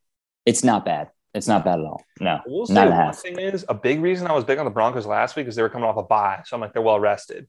[0.45, 1.09] It's not bad.
[1.34, 2.01] It's not bad at all.
[2.21, 3.17] No, We'll a one half.
[3.17, 5.61] thing is a big reason I was big on the Broncos last week is they
[5.63, 7.47] were coming off a bye, so I'm like they're well rested,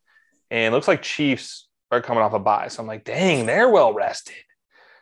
[0.50, 3.68] and it looks like Chiefs are coming off a bye, so I'm like, dang, they're
[3.68, 4.34] well rested.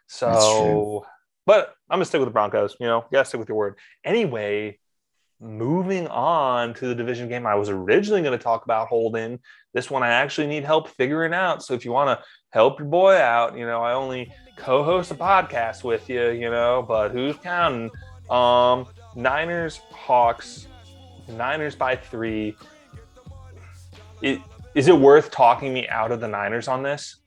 [0.07, 1.07] So,
[1.47, 2.76] but I'm gonna stick with the Broncos.
[2.78, 3.78] You know, you gotta stick with your word.
[4.05, 4.78] Anyway,
[5.41, 9.39] moving on to the division game I was originally going to talk about, Holden.
[9.72, 11.62] This one I actually need help figuring out.
[11.62, 15.14] So if you want to help your boy out, you know, I only co-host a
[15.14, 17.91] podcast with you, you know, but who's counting?
[18.30, 20.66] Um, Niners, Hawks,
[21.28, 22.57] Niners by three.
[24.22, 24.41] It,
[24.75, 27.20] is it worth talking me out of the Niners on this?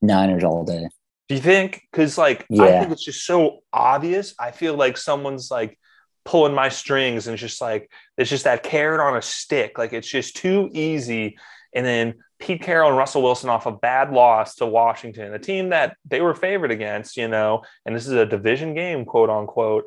[0.00, 0.88] Niners all day.
[1.28, 1.82] Do you think?
[1.90, 4.34] Because like I think it's just so obvious.
[4.38, 5.78] I feel like someone's like
[6.24, 9.78] pulling my strings and it's just like it's just that carrot on a stick.
[9.78, 11.38] Like it's just too easy.
[11.74, 15.70] And then Pete Carroll and Russell Wilson off a bad loss to Washington, a team
[15.70, 19.84] that they were favored against, you know, and this is a division game, quote unquote.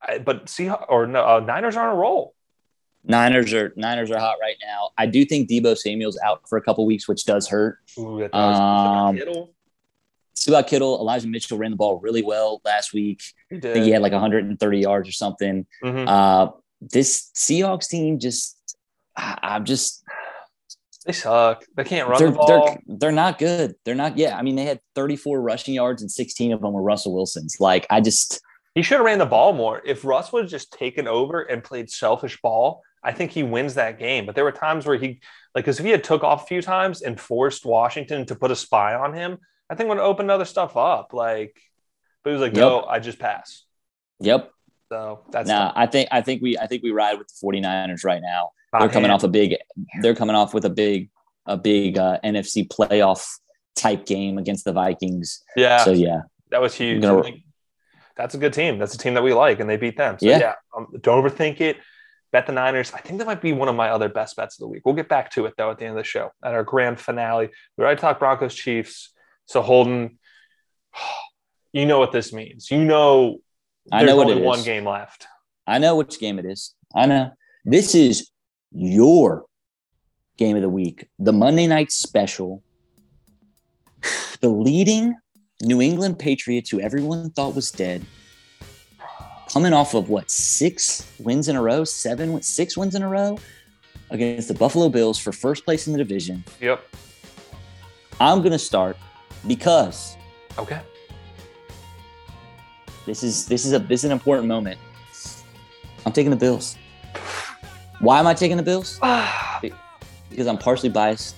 [0.00, 2.34] I, but see, or no, uh, Niners are on a roll.
[3.04, 4.90] Niners are Niners are hot right now.
[4.98, 7.78] I do think Deebo Samuel's out for a couple weeks, which does hurt.
[7.98, 8.30] Ooh.
[8.32, 9.54] Um, Kittle,
[10.34, 13.22] Scott Kittle, Elijah Mitchell ran the ball really well last week.
[13.48, 15.66] he I think he had like 130 yards or something.
[15.82, 16.06] Mhm.
[16.08, 18.56] Uh, this Seahawks team just,
[19.16, 20.02] I- I'm just
[21.06, 21.64] They suck.
[21.76, 22.46] They can't run they're, the ball.
[22.66, 23.74] they're they're not good.
[23.84, 24.18] They're not.
[24.18, 27.56] Yeah, I mean they had 34 rushing yards and 16 of them were Russell Wilson's.
[27.60, 28.40] Like I just
[28.74, 29.80] He should have ran the ball more.
[29.84, 33.74] If Russ would have just taken over and played selfish ball, I think he wins
[33.74, 34.26] that game.
[34.26, 35.20] But there were times where he,
[35.54, 38.50] like, because if he had took off a few times and forced Washington to put
[38.50, 39.38] a spy on him,
[39.70, 41.12] I think would opened other stuff up.
[41.14, 41.56] Like,
[42.22, 42.60] but he was like, Yep.
[42.60, 43.64] "No, I just pass."
[44.20, 44.50] yep.
[44.92, 48.04] So that's Nah, I think I think we I think we ride with the 49ers
[48.04, 48.50] right now.
[48.78, 49.56] They're coming off a big
[50.02, 51.10] they're coming off with a big
[51.46, 53.24] a big uh, NFC playoff
[53.76, 55.42] type game against the Vikings.
[55.56, 57.00] Yeah, So yeah, that was huge.
[57.02, 57.22] gonna-
[58.16, 58.78] that's a good team.
[58.78, 60.18] That's a team that we like, and they beat them.
[60.18, 60.38] So Yeah.
[60.38, 61.78] yeah, um, don't overthink it.
[62.32, 62.92] Bet the Niners.
[62.92, 64.82] I think that might be one of my other best bets of the week.
[64.84, 67.00] We'll get back to it though at the end of the show at our grand
[67.00, 67.50] finale.
[67.76, 69.12] We already talked Broncos Chiefs.
[69.46, 70.18] So Holden,
[71.72, 72.70] you know what this means.
[72.70, 73.38] You know,
[73.90, 74.64] I know what it one is.
[74.64, 75.26] game left.
[75.66, 76.74] I know which game it is.
[76.94, 77.32] I know.
[77.64, 78.30] This is
[78.72, 79.44] your
[80.36, 82.62] game of the week, the Monday night special.
[84.40, 85.16] The leading
[85.60, 88.06] New England Patriots, who everyone thought was dead,
[89.52, 93.38] coming off of what six wins in a row, seven, six wins in a row
[94.10, 96.44] against the Buffalo Bills for first place in the division.
[96.60, 96.82] Yep.
[98.20, 98.96] I'm going to start
[99.46, 100.16] because
[100.58, 100.80] Okay.
[103.06, 104.78] This is this is a this is an important moment.
[106.04, 106.76] I'm taking the Bills.
[108.00, 109.00] Why am I taking the Bills?
[110.30, 111.34] Because I'm partially biased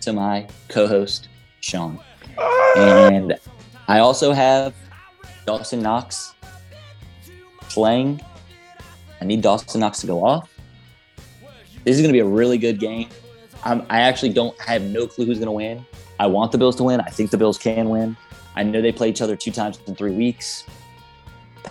[0.00, 1.28] to my co-host
[1.60, 2.00] Sean,
[2.76, 3.38] and
[3.86, 4.74] I also have
[5.44, 6.34] Dawson Knox
[7.70, 8.20] playing.
[9.20, 10.52] I need Dawson Knox to go off.
[11.84, 13.08] This is going to be a really good game.
[13.64, 15.84] I'm, I actually don't I have no clue who's going to win.
[16.18, 17.00] I want the Bills to win.
[17.00, 18.16] I think the Bills can win.
[18.54, 20.64] I know they play each other two times in three weeks.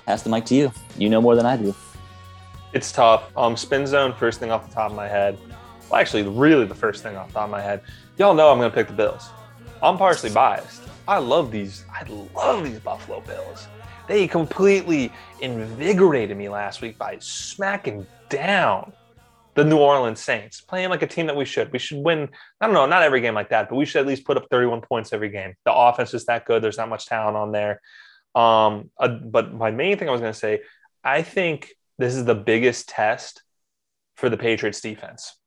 [0.06, 0.72] Pass the mic to you.
[0.98, 1.76] You know more than I do.
[2.74, 3.32] It's tough.
[3.36, 5.38] Um, spin zone, first thing off the top of my head.
[5.90, 7.82] Well, actually, really the first thing off the top of my head.
[8.18, 9.30] Y'all know I'm going to pick the Bills.
[9.82, 10.84] I'm partially biased.
[11.08, 11.86] I love these.
[11.92, 12.04] I
[12.36, 13.68] love these Buffalo Bills.
[14.10, 18.92] They completely invigorated me last week by smacking down
[19.54, 21.72] the New Orleans Saints, playing like a team that we should.
[21.72, 22.28] We should win.
[22.60, 24.48] I don't know, not every game like that, but we should at least put up
[24.50, 25.54] 31 points every game.
[25.64, 26.64] The offense is that good.
[26.64, 27.82] There's not much talent on there.
[28.34, 30.62] Um, uh, but my main thing I was going to say,
[31.04, 33.44] I think this is the biggest test
[34.16, 35.38] for the Patriots defense.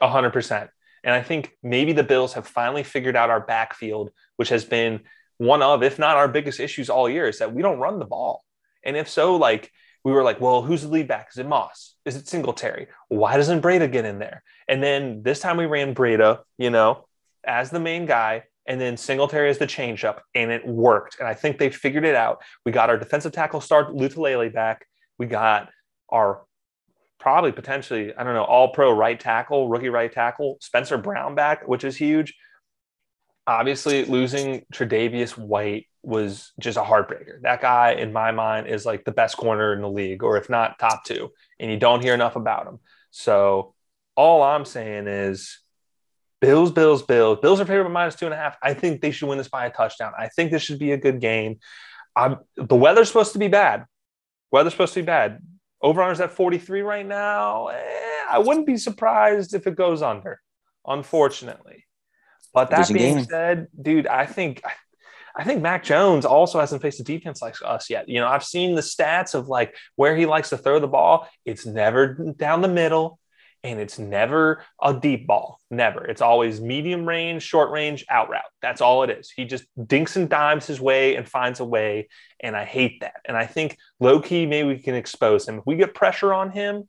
[0.00, 0.68] 100%.
[1.02, 5.00] And I think maybe the Bills have finally figured out our backfield, which has been
[5.40, 8.04] one of, if not our biggest issues all year, is that we don't run the
[8.04, 8.44] ball.
[8.84, 9.72] And if so, like
[10.04, 11.28] we were like, well, who's the lead back?
[11.32, 11.94] Is it Moss?
[12.04, 12.88] Is it Singletary?
[13.08, 14.42] Why doesn't Breida get in there?
[14.68, 17.06] And then this time we ran Breida, you know,
[17.42, 21.18] as the main guy, and then Singletary as the changeup, and it worked.
[21.18, 22.42] And I think they figured it out.
[22.66, 24.86] We got our defensive tackle star Lotulelei back.
[25.18, 25.70] We got
[26.10, 26.42] our
[27.18, 31.66] probably potentially, I don't know, all pro right tackle, rookie right tackle, Spencer Brown back,
[31.66, 32.34] which is huge.
[33.50, 37.42] Obviously, losing Tredavious White was just a heartbreaker.
[37.42, 40.48] That guy, in my mind, is like the best corner in the league, or if
[40.48, 42.78] not top two, and you don't hear enough about him.
[43.10, 43.74] So,
[44.14, 45.58] all I'm saying is
[46.40, 47.38] Bills, Bills, Bills.
[47.40, 48.56] Bills are favored by minus two and a half.
[48.62, 50.12] I think they should win this by a touchdown.
[50.16, 51.58] I think this should be a good game.
[52.14, 53.84] I'm, the weather's supposed to be bad.
[54.52, 55.42] Weather's supposed to be bad.
[55.82, 57.68] Over unders at 43 right now.
[57.68, 60.40] Eh, I wouldn't be surprised if it goes under,
[60.86, 61.84] unfortunately.
[62.52, 63.24] But that being game.
[63.24, 64.62] said, dude, I think
[65.36, 68.08] I think Mac Jones also hasn't faced a defense like us yet.
[68.08, 71.28] You know, I've seen the stats of like where he likes to throw the ball.
[71.44, 73.18] It's never down the middle
[73.62, 75.60] and it's never a deep ball.
[75.70, 76.04] Never.
[76.04, 78.42] It's always medium range, short range, out route.
[78.62, 79.30] That's all it is.
[79.30, 82.08] He just dinks and dimes his way and finds a way.
[82.40, 83.16] And I hate that.
[83.26, 85.58] And I think low key, maybe we can expose him.
[85.58, 86.88] If we get pressure on him,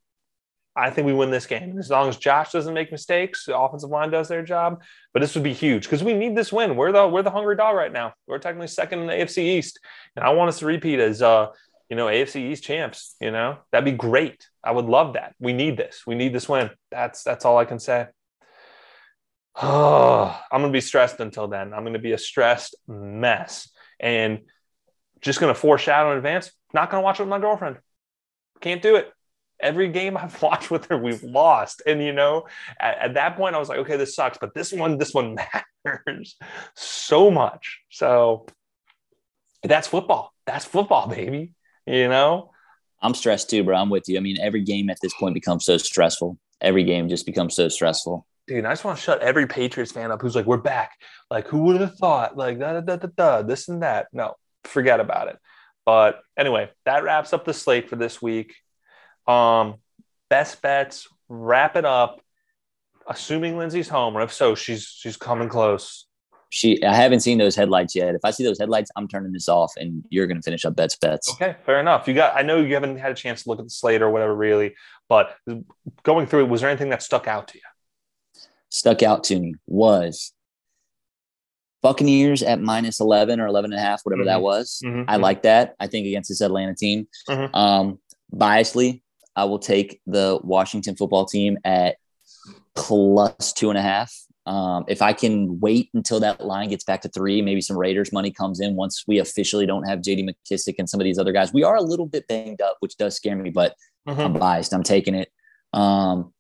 [0.76, 1.78] I think we win this game.
[1.78, 4.82] As long as Josh doesn't make mistakes, the offensive line does their job.
[5.14, 6.78] But this would be huge because we need this win.
[6.78, 8.14] We're the we're the hungry dog right now.
[8.26, 9.80] We're technically second in the AFC East,
[10.16, 11.48] and I want us to repeat as uh
[11.90, 13.16] you know AFC East champs.
[13.20, 14.48] You know that'd be great.
[14.64, 15.36] I would love that.
[15.40, 16.04] We need this.
[16.08, 16.70] We need this win.
[16.90, 18.08] That's that's all I can say.
[19.62, 21.74] Oh, I'm gonna be stressed until then.
[21.74, 23.70] I'm gonna be a stressed mess,
[24.00, 24.40] and
[25.20, 26.50] just gonna foreshadow in advance.
[26.74, 27.78] Not gonna watch it with my girlfriend.
[28.62, 29.12] Can't do it
[29.62, 31.82] every game I've watched with her, we've lost.
[31.86, 32.48] And you know,
[32.80, 35.38] at, at, that point, I was like, okay, this sucks, but this one, this one
[35.86, 36.36] matters
[36.76, 37.82] so much.
[37.90, 38.46] So
[39.64, 40.34] that's football.
[40.46, 41.54] That's football, baby.
[41.86, 42.52] You know,
[43.02, 43.76] I'm stressed too, bro.
[43.76, 44.18] I'm with you.
[44.18, 46.38] I mean, every game at this point becomes so stressful.
[46.62, 48.26] Every game just becomes so stressful.
[48.48, 50.92] Dude, I just want to shut every Patriots fan up who's like, we're back.
[51.30, 52.38] Like, who would have thought?
[52.38, 54.08] Like, da, da, da, da, da, this and that.
[54.14, 54.36] No,
[54.66, 55.40] forget about it.
[55.86, 58.56] But anyway, that wraps up the slate for this week.
[59.28, 59.76] Um,
[60.30, 62.22] best bets, wrap it up.
[63.08, 66.06] Assuming Lindsay's home, or if so, she's she's coming close.
[66.50, 68.14] She, I haven't seen those headlights yet.
[68.14, 70.76] If I see those headlights, I'm turning this off, and you're going to finish up
[70.76, 71.32] bets bets.
[71.34, 72.08] Okay, fair enough.
[72.08, 72.36] You got.
[72.36, 74.76] I know you haven't had a chance to look at the slate or whatever, really,
[75.10, 75.36] but
[76.04, 78.44] going through it, was there anything that stuck out to you?
[78.70, 80.34] Stuck out to me was
[81.82, 84.30] Buccaneers at minus 11 or 11 and a half, whatever mm-hmm.
[84.30, 84.82] that was.
[84.86, 85.10] Mm-hmm.
[85.10, 85.76] I like that.
[85.80, 87.08] I think against this Atlanta team.
[87.28, 87.56] Mm-hmm.
[87.56, 88.00] Um,
[88.34, 89.02] biasly,
[89.36, 91.98] I will take the Washington football team at
[92.76, 94.14] plus two and a half.
[94.46, 98.12] Um, if I can wait until that line gets back to three, maybe some Raiders
[98.12, 101.32] money comes in once we officially don't have JD McKissic and some of these other
[101.32, 101.54] guys.
[101.54, 103.76] We are a little bit banged up, which does scare me, but
[104.08, 104.20] mm-hmm.
[104.20, 104.74] I'm biased.
[104.74, 105.32] I'm taking it.
[105.74, 106.34] Um,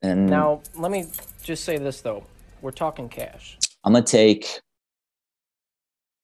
[0.00, 1.06] and now let me
[1.42, 2.24] just say this though:
[2.62, 3.58] we're talking cash.
[3.82, 4.60] I'm gonna take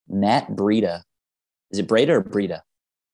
[0.08, 1.02] Matt Breida.
[1.70, 2.60] Is it Breida or Breida?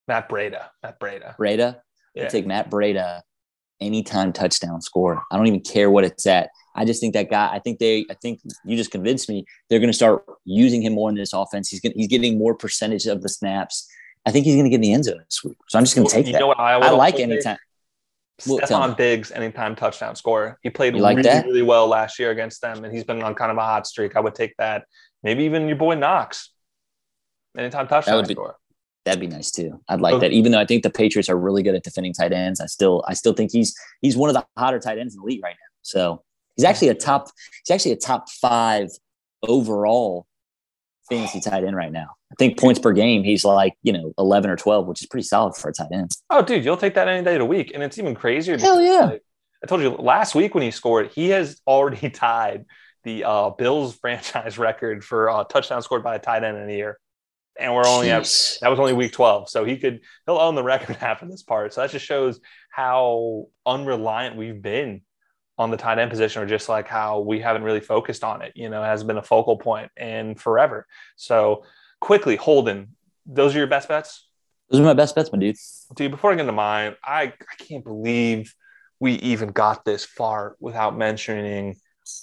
[0.07, 0.69] Matt Breida.
[0.83, 1.37] Matt Breida.
[1.37, 1.81] Breida.
[2.17, 2.29] Yeah.
[2.29, 3.23] Take Matt Breida
[3.81, 5.23] anytime touchdown score.
[5.31, 6.51] I don't even care what it's at.
[6.75, 7.51] I just think that guy.
[7.53, 8.07] I think they.
[8.11, 9.45] I think you just convinced me.
[9.69, 11.69] They're going to start using him more in this offense.
[11.69, 13.89] He's he's getting more percentage of the snaps.
[14.27, 15.57] I think he's going to get in the end zone this week.
[15.69, 16.41] So I'm just going to take you that.
[16.41, 17.59] Know what I, I like anytime.
[18.47, 20.59] Well, Stefon Diggs, anytime touchdown scorer.
[20.63, 21.47] He played like really, that?
[21.47, 24.17] really well last year against them, and he's been on kind of a hot streak.
[24.17, 24.85] I would take that.
[25.23, 26.51] Maybe even your boy Knox,
[27.57, 28.57] anytime touchdown that would be, scorer.
[29.07, 29.81] That'd be nice too.
[29.89, 30.29] I'd like okay.
[30.29, 30.35] that.
[30.35, 33.05] Even though I think the Patriots are really good at defending tight ends, I still
[33.07, 35.55] I still think he's he's one of the hotter tight ends in the league right
[35.55, 35.73] now.
[35.83, 36.25] So
[36.57, 37.29] he's actually a top
[37.65, 38.89] he's actually a top five
[39.45, 40.27] overall
[41.09, 42.09] fantasy tight end right now.
[42.33, 45.25] I think points per game, he's like, you know, 11 or 12, which is pretty
[45.25, 46.11] solid for a tight end.
[46.29, 47.71] Oh, dude, you'll take that any day of the week.
[47.73, 48.59] And it's even crazier.
[48.59, 49.05] Hell yeah.
[49.05, 49.23] Like,
[49.63, 52.65] I told you last week when he scored, he has already tied
[53.05, 56.73] the uh, Bills franchise record for uh, touchdown scored by a tight end in a
[56.73, 56.99] year.
[57.59, 58.25] And we're only at,
[58.61, 59.49] that was only week 12.
[59.49, 61.73] So he could, he'll own the record half of this part.
[61.73, 62.41] So that just shows
[62.71, 65.03] how unreliant we've been
[65.59, 68.53] on the tight end position or just like how we haven't really focused on it,
[68.55, 70.87] you know, has been a focal point and forever.
[71.17, 71.65] So
[72.01, 72.95] quickly, Holden,
[73.25, 74.29] those are your best bets?
[74.69, 75.57] Those are my best bets, my dude.
[75.95, 78.55] Dude, before I get into mine, I, I can't believe
[79.01, 81.77] we even got this far without mentioning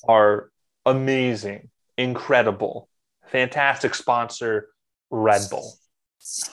[0.08, 0.52] our
[0.86, 2.90] amazing, incredible,
[3.28, 4.70] fantastic sponsor,
[5.14, 5.74] Red Bull.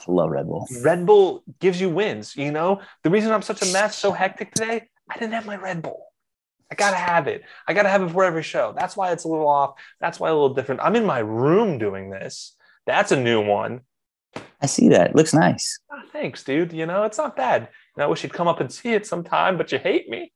[0.07, 0.67] Love Red Bull.
[0.81, 2.35] Red Bull gives you wins.
[2.35, 5.55] You know, the reason I'm such a mess, so hectic today, I didn't have my
[5.55, 6.07] Red Bull.
[6.71, 7.43] I gotta have it.
[7.67, 8.73] I gotta have it for every show.
[8.77, 9.75] That's why it's a little off.
[9.99, 10.81] That's why a little different.
[10.81, 12.55] I'm in my room doing this.
[12.85, 13.81] That's a new one.
[14.61, 15.09] I see that.
[15.09, 15.79] It looks nice.
[15.91, 16.71] Oh, thanks, dude.
[16.71, 17.67] You know, it's not bad.
[17.95, 20.31] And I wish you'd come up and see it sometime, but you hate me.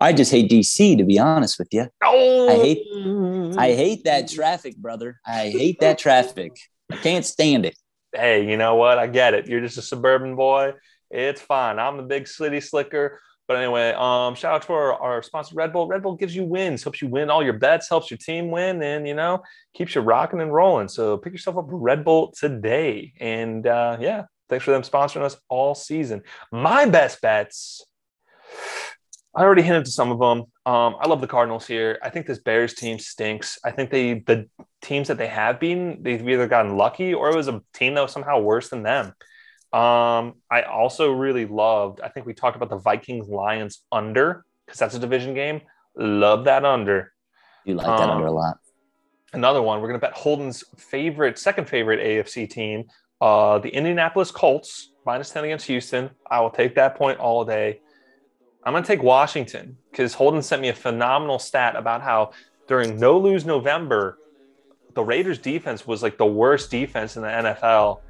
[0.00, 1.86] I just hate DC to be honest with you.
[2.02, 2.48] Oh.
[2.48, 4.34] I hate I hate that oh.
[4.34, 5.20] traffic, brother.
[5.24, 6.52] I hate that traffic.
[6.90, 7.76] I can't stand it.
[8.14, 8.98] Hey, you know what?
[8.98, 9.46] I get it.
[9.46, 10.74] You're just a suburban boy.
[11.10, 11.78] It's fine.
[11.78, 13.20] I'm a big city slicker.
[13.48, 15.86] But anyway, um, shout out to our, our sponsor, Red Bull.
[15.86, 18.82] Red Bull gives you wins, helps you win all your bets, helps your team win,
[18.82, 20.88] and you know, keeps you rocking and rolling.
[20.88, 23.12] So pick yourself up Red Bull today.
[23.20, 26.22] And uh, yeah, thanks for them sponsoring us all season.
[26.50, 27.84] My best bets.
[29.36, 30.46] I already hinted to some of them.
[30.64, 31.98] Um, I love the Cardinals here.
[32.02, 33.58] I think this Bears team stinks.
[33.62, 34.48] I think they the
[34.80, 38.00] teams that they have been, they've either gotten lucky or it was a team that
[38.00, 39.12] was somehow worse than them.
[39.72, 44.78] Um, I also really loved, I think we talked about the Vikings Lions under because
[44.78, 45.60] that's a division game.
[45.96, 47.12] Love that under.
[47.66, 48.58] You like that um, under a lot.
[49.34, 52.84] Another one, we're going to bet Holden's favorite, second favorite AFC team,
[53.20, 56.08] uh, the Indianapolis Colts, minus 10 against Houston.
[56.30, 57.80] I will take that point all day.
[58.66, 62.32] I'm going to take Washington because Holden sent me a phenomenal stat about how
[62.66, 64.18] during no lose November,
[64.94, 68.00] the Raiders defense was like the worst defense in the NFL.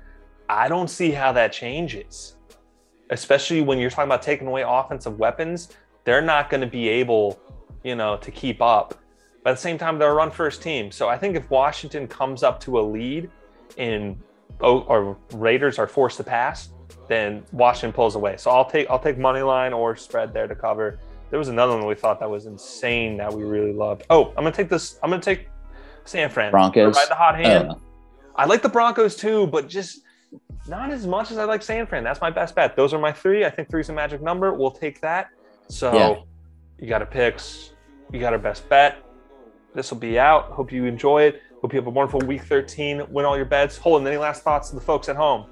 [0.48, 2.36] I don't see how that changes,
[3.10, 5.68] especially when you're talking about taking away offensive weapons.
[6.04, 7.38] They're not going to be able,
[7.84, 8.98] you know, to keep up.
[9.44, 10.90] But at the same time, they're a run first team.
[10.90, 13.28] So I think if Washington comes up to a lead
[13.76, 14.18] in
[14.62, 16.70] oh, or Raiders are forced to pass,
[17.08, 18.36] then Washington pulls away.
[18.36, 20.98] So I'll take I'll take money line or spread there to cover.
[21.30, 24.04] There was another one we thought that was insane that we really loved.
[24.10, 24.98] Oh, I'm gonna take this.
[25.02, 25.48] I'm gonna take
[26.04, 26.50] San Fran.
[26.50, 26.94] Broncos.
[27.08, 27.70] The hot hand.
[27.70, 27.74] Uh,
[28.36, 30.02] I like the Broncos too, but just
[30.68, 32.04] not as much as I like San Fran.
[32.04, 32.76] That's my best bet.
[32.76, 33.44] Those are my three.
[33.44, 34.52] I think three's a magic number.
[34.52, 35.30] We'll take that.
[35.68, 36.16] So yeah.
[36.78, 37.72] you got a picks.
[38.12, 39.02] You got our best bet.
[39.74, 40.50] This will be out.
[40.52, 41.42] Hope you enjoy it.
[41.60, 43.02] Hope you have a wonderful week 13.
[43.10, 43.76] Win all your bets.
[43.78, 44.06] Hold on.
[44.06, 45.46] Any last thoughts to the folks at home?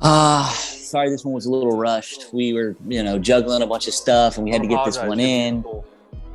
[0.00, 2.32] Ah, sorry, this one was a little rushed.
[2.32, 4.98] We were, you know, juggling a bunch of stuff, and we had to get this
[4.98, 5.64] one in.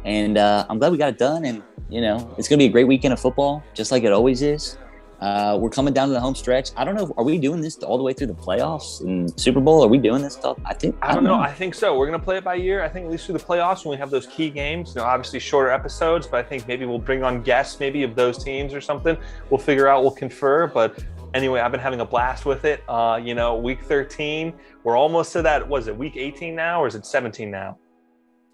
[0.04, 1.46] And uh, I'm glad we got it done.
[1.46, 4.42] And you know, it's gonna be a great weekend of football, just like it always
[4.42, 4.78] is.
[5.22, 6.72] Uh, we're coming down to the home stretch.
[6.76, 7.14] I don't know.
[7.16, 9.82] Are we doing this all the way through the playoffs and Super Bowl?
[9.82, 10.58] Are we doing this stuff?
[10.66, 10.98] I think.
[11.02, 11.36] I don't know.
[11.36, 11.98] I think so.
[11.98, 12.84] We're gonna play it by year.
[12.84, 14.94] I think at least through the playoffs when we have those key games.
[14.94, 18.16] You know, obviously shorter episodes, but I think maybe we'll bring on guests, maybe of
[18.16, 19.16] those teams or something.
[19.50, 20.02] We'll figure out.
[20.02, 20.68] We'll confer.
[20.68, 21.02] But
[21.34, 22.84] anyway, I've been having a blast with it.
[22.88, 24.54] Uh, you know, week 13.
[24.84, 25.68] We're almost to that.
[25.68, 27.78] Was it week 18 now, or is it 17 now?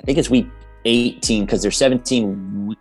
[0.01, 0.47] I think it's week
[0.85, 2.75] 18 because there's 17.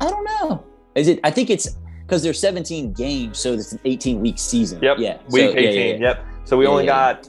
[0.00, 0.64] I don't know.
[0.94, 1.20] Is it?
[1.24, 4.82] I think it's because there's 17 games, so it's an 18 week season.
[4.82, 4.98] Yep.
[4.98, 5.18] Yeah.
[5.30, 5.62] Week so, 18.
[5.62, 5.96] yeah, yeah, yeah.
[6.00, 6.26] Yep.
[6.44, 7.12] So we Yeah, only yeah.
[7.14, 7.28] got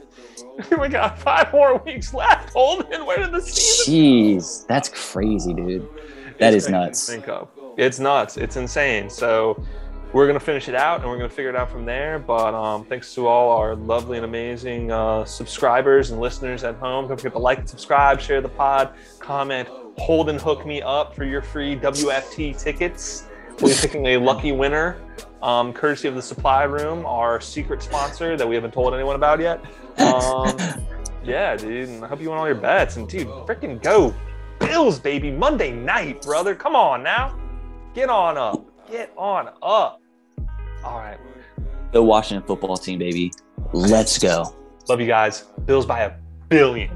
[0.80, 2.50] we got five more weeks left.
[2.52, 3.94] Holden, where did the season?
[3.94, 5.88] Jeez, that's crazy, dude.
[6.38, 7.08] That It's is nuts.
[7.08, 7.48] Think of.
[7.76, 8.36] It's nuts.
[8.36, 9.08] It's insane.
[9.08, 9.62] So
[10.12, 12.18] we're gonna finish it out and we're gonna figure it out from there.
[12.18, 17.08] But um, thanks to all our lovely and amazing uh, subscribers and listeners at home.
[17.08, 21.14] Don't forget to like and subscribe, share the pod, comment, hold and hook me up
[21.14, 23.24] for your free WFT tickets.
[23.60, 24.96] We'll be picking a lucky winner,
[25.42, 29.40] um, courtesy of the Supply Room, our secret sponsor that we haven't told anyone about
[29.40, 29.62] yet.
[29.98, 30.56] Um,
[31.24, 31.88] yeah, dude.
[31.88, 32.96] And I hope you won all your bets.
[32.96, 34.14] And dude, freaking go
[34.66, 35.30] Bills, baby.
[35.30, 36.54] Monday night, brother.
[36.54, 37.38] Come on now.
[37.94, 38.64] Get on up.
[38.88, 40.01] Get on up.
[40.84, 41.18] All right.
[41.92, 43.32] Go Washington football team, baby.
[43.72, 44.54] Let's go.
[44.88, 45.44] Love you guys.
[45.66, 46.12] Bills by a
[46.48, 46.90] billion.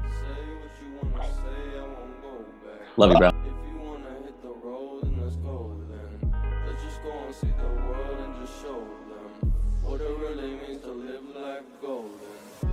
[2.99, 3.27] Love you, bro.
[3.27, 6.33] If you wanna hit the road, then let's go then.
[6.65, 10.81] Let's just go and see the world and just show them what it really means
[10.81, 12.09] to live life golden.
[12.63, 12.69] Yeah,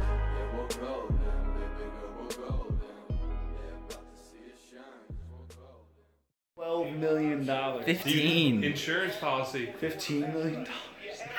[0.56, 2.80] we're golden, baby girl, we're golden.
[3.10, 6.88] Yeah, about to see it shine, 'cause we're golden.
[6.88, 7.84] Twelve million dollars.
[7.84, 8.64] Fifteen.
[8.64, 9.74] Insurance policy.
[9.78, 10.68] Fifteen million dollars.